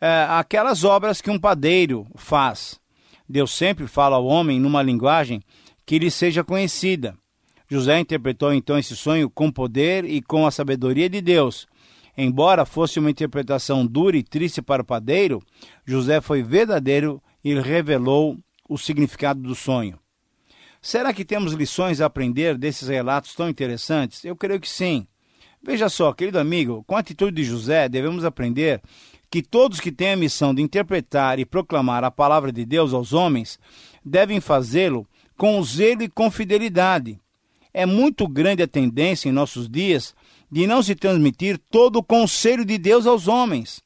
é, 0.00 0.24
aquelas 0.26 0.84
obras 0.84 1.20
que 1.20 1.30
um 1.30 1.38
padeiro 1.38 2.06
faz. 2.16 2.80
Deus 3.28 3.50
sempre 3.50 3.86
fala 3.86 4.16
ao 4.16 4.24
homem 4.24 4.58
numa 4.58 4.82
linguagem 4.82 5.42
que 5.84 5.98
lhe 5.98 6.10
seja 6.10 6.42
conhecida. 6.42 7.14
José 7.68 8.00
interpretou 8.00 8.54
então 8.54 8.78
esse 8.78 8.96
sonho 8.96 9.28
com 9.28 9.52
poder 9.52 10.06
e 10.06 10.22
com 10.22 10.46
a 10.46 10.50
sabedoria 10.50 11.10
de 11.10 11.20
Deus. 11.20 11.66
Embora 12.16 12.64
fosse 12.64 12.98
uma 12.98 13.10
interpretação 13.10 13.86
dura 13.86 14.16
e 14.16 14.22
triste 14.22 14.62
para 14.62 14.80
o 14.80 14.86
padeiro, 14.86 15.42
José 15.84 16.22
foi 16.22 16.42
verdadeiro 16.42 17.22
e 17.44 17.54
revelou 17.54 18.38
o 18.66 18.78
significado 18.78 19.42
do 19.42 19.54
sonho. 19.54 19.98
Será 20.80 21.12
que 21.12 21.24
temos 21.24 21.52
lições 21.52 22.00
a 22.00 22.06
aprender 22.06 22.56
desses 22.56 22.88
relatos 22.88 23.34
tão 23.34 23.48
interessantes? 23.48 24.24
Eu 24.24 24.36
creio 24.36 24.60
que 24.60 24.68
sim. 24.68 25.06
Veja 25.62 25.88
só, 25.88 26.12
querido 26.12 26.38
amigo, 26.38 26.84
com 26.86 26.94
a 26.94 27.00
atitude 27.00 27.34
de 27.34 27.44
José, 27.44 27.88
devemos 27.88 28.24
aprender 28.24 28.80
que 29.30 29.42
todos 29.42 29.80
que 29.80 29.92
têm 29.92 30.12
a 30.12 30.16
missão 30.16 30.54
de 30.54 30.62
interpretar 30.62 31.38
e 31.38 31.44
proclamar 31.44 32.04
a 32.04 32.10
palavra 32.10 32.52
de 32.52 32.64
Deus 32.64 32.94
aos 32.94 33.12
homens 33.12 33.58
devem 34.04 34.40
fazê-lo 34.40 35.06
com 35.36 35.62
zelo 35.62 36.02
e 36.02 36.08
com 36.08 36.30
fidelidade. 36.30 37.20
É 37.74 37.84
muito 37.84 38.26
grande 38.26 38.62
a 38.62 38.68
tendência 38.68 39.28
em 39.28 39.32
nossos 39.32 39.68
dias 39.68 40.14
de 40.50 40.66
não 40.66 40.82
se 40.82 40.94
transmitir 40.94 41.58
todo 41.70 41.96
o 41.96 42.04
conselho 42.04 42.64
de 42.64 42.78
Deus 42.78 43.06
aos 43.06 43.28
homens. 43.28 43.82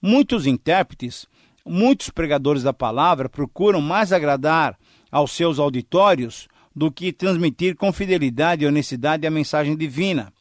Muitos 0.00 0.46
intérpretes 0.46 1.26
Muitos 1.66 2.10
pregadores 2.10 2.62
da 2.62 2.74
palavra 2.74 3.26
procuram 3.26 3.80
mais 3.80 4.12
agradar 4.12 4.78
aos 5.14 5.30
seus 5.30 5.60
auditórios 5.60 6.48
do 6.74 6.90
que 6.90 7.12
transmitir 7.12 7.76
com 7.76 7.92
fidelidade 7.92 8.64
e 8.64 8.66
honestidade 8.66 9.24
a 9.24 9.30
mensagem 9.30 9.76
divina. 9.76 10.32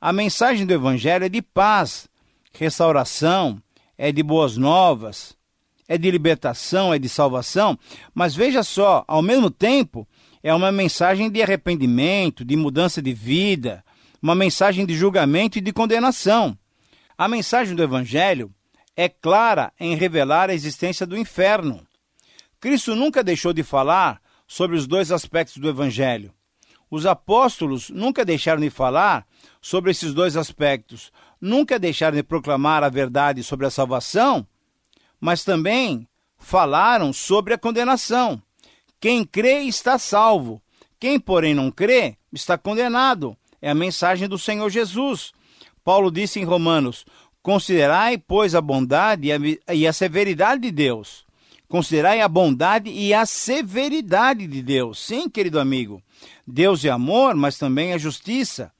A 0.00 0.12
mensagem 0.12 0.66
do 0.66 0.74
Evangelho 0.74 1.24
é 1.24 1.28
de 1.28 1.40
paz, 1.40 2.08
restauração, 2.52 3.62
é 3.96 4.10
de 4.10 4.20
boas 4.20 4.56
novas, 4.56 5.36
é 5.86 5.96
de 5.96 6.10
libertação, 6.10 6.92
é 6.92 6.98
de 6.98 7.08
salvação, 7.08 7.78
mas 8.12 8.34
veja 8.34 8.64
só, 8.64 9.04
ao 9.06 9.22
mesmo 9.22 9.48
tempo, 9.48 10.08
é 10.42 10.52
uma 10.52 10.72
mensagem 10.72 11.30
de 11.30 11.40
arrependimento, 11.40 12.44
de 12.44 12.56
mudança 12.56 13.00
de 13.00 13.14
vida, 13.14 13.84
uma 14.20 14.34
mensagem 14.34 14.84
de 14.84 14.94
julgamento 14.96 15.58
e 15.58 15.60
de 15.60 15.72
condenação. 15.72 16.58
A 17.16 17.28
mensagem 17.28 17.76
do 17.76 17.82
Evangelho 17.84 18.52
é 18.96 19.08
clara 19.08 19.72
em 19.78 19.94
revelar 19.94 20.50
a 20.50 20.54
existência 20.54 21.06
do 21.06 21.16
inferno. 21.16 21.83
Cristo 22.64 22.96
nunca 22.96 23.22
deixou 23.22 23.52
de 23.52 23.62
falar 23.62 24.22
sobre 24.46 24.74
os 24.74 24.86
dois 24.86 25.12
aspectos 25.12 25.58
do 25.58 25.68
Evangelho. 25.68 26.32
Os 26.90 27.04
apóstolos 27.04 27.90
nunca 27.90 28.24
deixaram 28.24 28.62
de 28.62 28.70
falar 28.70 29.26
sobre 29.60 29.90
esses 29.90 30.14
dois 30.14 30.34
aspectos, 30.34 31.12
nunca 31.38 31.78
deixaram 31.78 32.16
de 32.16 32.22
proclamar 32.22 32.82
a 32.82 32.88
verdade 32.88 33.42
sobre 33.42 33.66
a 33.66 33.70
salvação, 33.70 34.46
mas 35.20 35.44
também 35.44 36.08
falaram 36.38 37.12
sobre 37.12 37.52
a 37.52 37.58
condenação. 37.58 38.40
Quem 38.98 39.26
crê 39.26 39.64
está 39.64 39.98
salvo, 39.98 40.62
quem, 40.98 41.20
porém, 41.20 41.52
não 41.52 41.70
crê 41.70 42.16
está 42.32 42.56
condenado. 42.56 43.36
É 43.60 43.68
a 43.68 43.74
mensagem 43.74 44.26
do 44.26 44.38
Senhor 44.38 44.70
Jesus. 44.70 45.32
Paulo 45.84 46.10
disse 46.10 46.40
em 46.40 46.44
Romanos: 46.44 47.04
Considerai, 47.42 48.16
pois, 48.16 48.54
a 48.54 48.60
bondade 48.62 49.28
e 49.70 49.86
a 49.86 49.92
severidade 49.92 50.62
de 50.62 50.70
Deus. 50.70 51.26
Considerai 51.68 52.20
a 52.20 52.28
bondade 52.28 52.90
e 52.90 53.12
a 53.12 53.26
severidade 53.26 54.46
de 54.46 54.62
Deus. 54.62 54.98
Sim, 54.98 55.28
querido 55.28 55.58
amigo. 55.58 56.02
Deus 56.46 56.84
é 56.84 56.90
amor, 56.90 57.34
mas 57.34 57.58
também 57.58 57.92
é 57.92 57.98
justiça. 57.98 58.70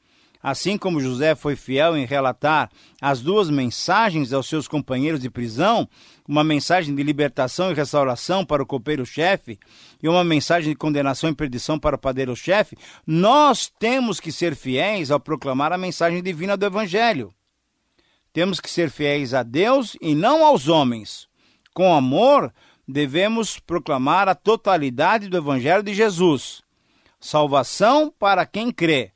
Assim 0.44 0.76
como 0.76 1.00
José 1.00 1.34
foi 1.34 1.56
fiel 1.56 1.96
em 1.96 2.04
relatar 2.04 2.70
as 3.00 3.22
duas 3.22 3.48
mensagens 3.48 4.30
aos 4.30 4.46
seus 4.46 4.68
companheiros 4.68 5.18
de 5.18 5.30
prisão, 5.30 5.88
uma 6.28 6.44
mensagem 6.44 6.94
de 6.94 7.02
libertação 7.02 7.70
e 7.70 7.74
restauração 7.74 8.44
para 8.44 8.62
o 8.62 8.66
copeiro-chefe 8.66 9.58
e 10.02 10.06
uma 10.06 10.22
mensagem 10.22 10.70
de 10.70 10.76
condenação 10.76 11.30
e 11.30 11.34
perdição 11.34 11.78
para 11.78 11.96
o 11.96 11.98
padeiro-chefe, 11.98 12.76
nós 13.06 13.72
temos 13.78 14.20
que 14.20 14.30
ser 14.30 14.54
fiéis 14.54 15.10
ao 15.10 15.18
proclamar 15.18 15.72
a 15.72 15.78
mensagem 15.78 16.22
divina 16.22 16.58
do 16.58 16.66
Evangelho. 16.66 17.32
Temos 18.30 18.60
que 18.60 18.70
ser 18.70 18.90
fiéis 18.90 19.32
a 19.32 19.42
Deus 19.42 19.96
e 19.98 20.14
não 20.14 20.44
aos 20.44 20.68
homens. 20.68 21.26
Com 21.72 21.94
amor, 21.94 22.52
devemos 22.86 23.58
proclamar 23.58 24.28
a 24.28 24.34
totalidade 24.34 25.28
do 25.28 25.36
Evangelho 25.36 25.82
de 25.82 25.94
Jesus. 25.94 26.62
Salvação 27.18 28.12
para 28.18 28.44
quem 28.44 28.70
crê 28.70 29.14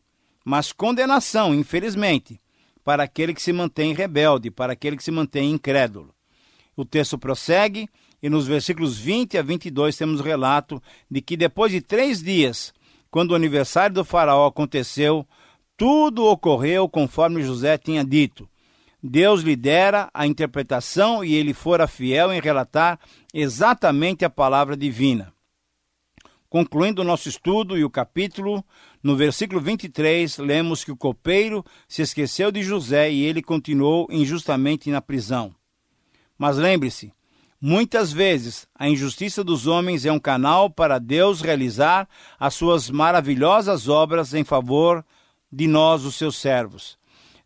mas 0.49 0.73
condenação, 0.73 1.55
infelizmente, 1.55 2.41
para 2.83 3.03
aquele 3.03 3.35
que 3.35 3.43
se 3.43 3.53
mantém 3.53 3.93
rebelde, 3.93 4.51
para 4.51 4.73
aquele 4.73 4.97
que 4.97 5.05
se 5.05 5.11
mantém 5.11 5.51
incrédulo. 5.51 6.15
O 6.75 6.87
texto 6.87 7.19
prossegue 7.19 7.87
e 8.23 8.31
nos 8.31 8.47
versículos 8.47 8.97
20 8.97 9.37
a 9.37 9.43
22 9.43 9.95
temos 9.95 10.23
relato 10.23 10.83
de 11.11 11.21
que 11.21 11.37
depois 11.37 11.71
de 11.71 11.83
três 11.83 12.23
dias, 12.23 12.73
quando 13.11 13.33
o 13.33 13.35
aniversário 13.35 13.97
do 13.97 14.07
faraó 14.07 14.47
aconteceu, 14.47 15.29
tudo 15.77 16.25
ocorreu 16.25 16.89
conforme 16.89 17.43
José 17.43 17.77
tinha 17.77 18.03
dito. 18.03 18.49
Deus 19.03 19.43
lhe 19.43 19.55
dera 19.55 20.11
a 20.13 20.27
interpretação 20.27 21.25
e 21.25 21.35
ele 21.35 21.55
fora 21.55 21.87
fiel 21.87 22.33
em 22.33 22.41
relatar 22.41 22.99
exatamente 23.33 24.25
a 24.25 24.31
palavra 24.31 24.77
divina. 24.77 25.33
Concluindo 26.49 27.03
o 27.03 27.05
nosso 27.05 27.29
estudo 27.29 27.77
e 27.77 27.85
o 27.85 27.91
capítulo, 27.91 28.65
no 29.03 29.15
versículo 29.15 29.61
23, 29.61 30.39
lemos 30.39 30.83
que 30.83 30.91
o 30.91 30.97
copeiro 30.97 31.65
se 31.87 32.03
esqueceu 32.03 32.51
de 32.51 32.63
José 32.63 33.13
e 33.13 33.23
ele 33.23 33.43
continuou 33.43 34.09
injustamente 34.11 34.91
na 34.91 35.01
prisão. 35.01 35.55
Mas 36.37 36.57
lembre-se, 36.57 37.13
muitas 37.61 38.13
vezes 38.13 38.67
a 38.75 38.89
injustiça 38.89 39.45
dos 39.45 39.67
homens 39.67 40.07
é 40.07 40.11
um 40.11 40.19
canal 40.19 40.71
para 40.71 40.99
Deus 40.99 41.41
realizar 41.41 42.09
as 42.41 42.55
suas 42.55 42.91
maravilhosas 42.91 43.87
obras 43.87 44.35
em 44.35 44.43
favor 44.43 45.05
de 45.53 45.69
nós, 45.69 46.05
os 46.05 46.17
seus 46.17 46.37
servos. 46.37 46.98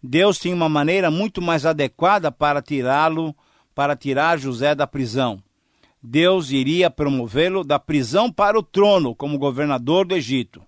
Deus 0.03 0.39
tinha 0.39 0.55
uma 0.55 0.69
maneira 0.69 1.11
muito 1.11 1.41
mais 1.41 1.65
adequada 1.65 2.33
para 2.33 2.61
tirá-lo, 2.61 3.35
para 3.75 3.95
tirar 3.95 4.39
José 4.39 4.75
da 4.75 4.87
prisão. 4.87 5.43
Deus 6.03 6.51
iria 6.51 6.91
promovê-lo 6.91 7.63
da 7.63 7.79
prisão 7.79 8.31
para 8.31 8.59
o 8.59 8.63
trono 8.63 9.15
como 9.15 9.39
governador 9.39 10.05
do 10.05 10.17
Egito. 10.17 10.61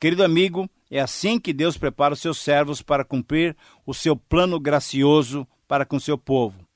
Querido 0.00 0.24
amigo, 0.24 0.68
é 0.90 1.00
assim 1.00 1.38
que 1.38 1.52
Deus 1.52 1.76
prepara 1.76 2.14
os 2.14 2.20
seus 2.20 2.38
servos 2.38 2.80
para 2.80 3.04
cumprir 3.04 3.54
o 3.84 3.92
seu 3.92 4.16
plano 4.16 4.58
gracioso 4.58 5.46
para 5.68 5.84
com 5.84 6.00
seu 6.00 6.16
povo. 6.16 6.66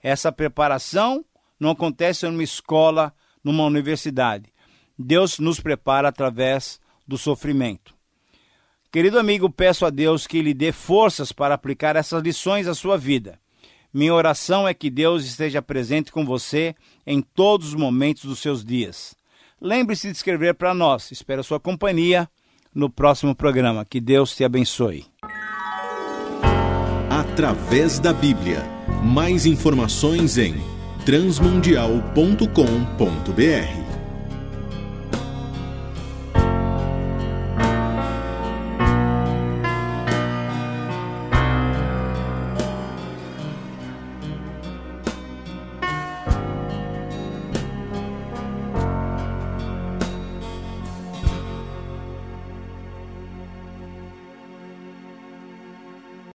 Essa 0.00 0.30
preparação 0.30 1.24
não 1.58 1.70
acontece 1.70 2.26
numa 2.26 2.42
escola, 2.42 3.12
numa 3.42 3.64
universidade. 3.64 4.52
Deus 4.96 5.38
nos 5.38 5.58
prepara 5.58 6.08
através 6.08 6.80
do 7.06 7.18
sofrimento. 7.18 7.94
Querido 8.92 9.18
amigo, 9.18 9.48
peço 9.48 9.86
a 9.86 9.90
Deus 9.90 10.26
que 10.26 10.42
lhe 10.42 10.52
dê 10.52 10.70
forças 10.70 11.32
para 11.32 11.54
aplicar 11.54 11.96
essas 11.96 12.22
lições 12.22 12.68
à 12.68 12.74
sua 12.74 12.98
vida. 12.98 13.38
Minha 13.92 14.12
oração 14.12 14.68
é 14.68 14.74
que 14.74 14.90
Deus 14.90 15.24
esteja 15.24 15.62
presente 15.62 16.12
com 16.12 16.26
você 16.26 16.74
em 17.06 17.22
todos 17.22 17.68
os 17.68 17.74
momentos 17.74 18.26
dos 18.26 18.38
seus 18.38 18.62
dias. 18.62 19.16
Lembre-se 19.58 20.08
de 20.08 20.16
escrever 20.16 20.54
para 20.54 20.74
nós. 20.74 21.10
Espero 21.10 21.42
sua 21.42 21.58
companhia 21.58 22.28
no 22.74 22.90
próximo 22.90 23.34
programa. 23.34 23.86
Que 23.86 23.98
Deus 23.98 24.36
te 24.36 24.44
abençoe. 24.44 25.06
Através 27.08 27.98
da 27.98 28.12
Bíblia. 28.12 28.62
Mais 29.02 29.46
informações 29.46 30.36
em 30.36 30.54
transmundial.com.br. 31.06 33.91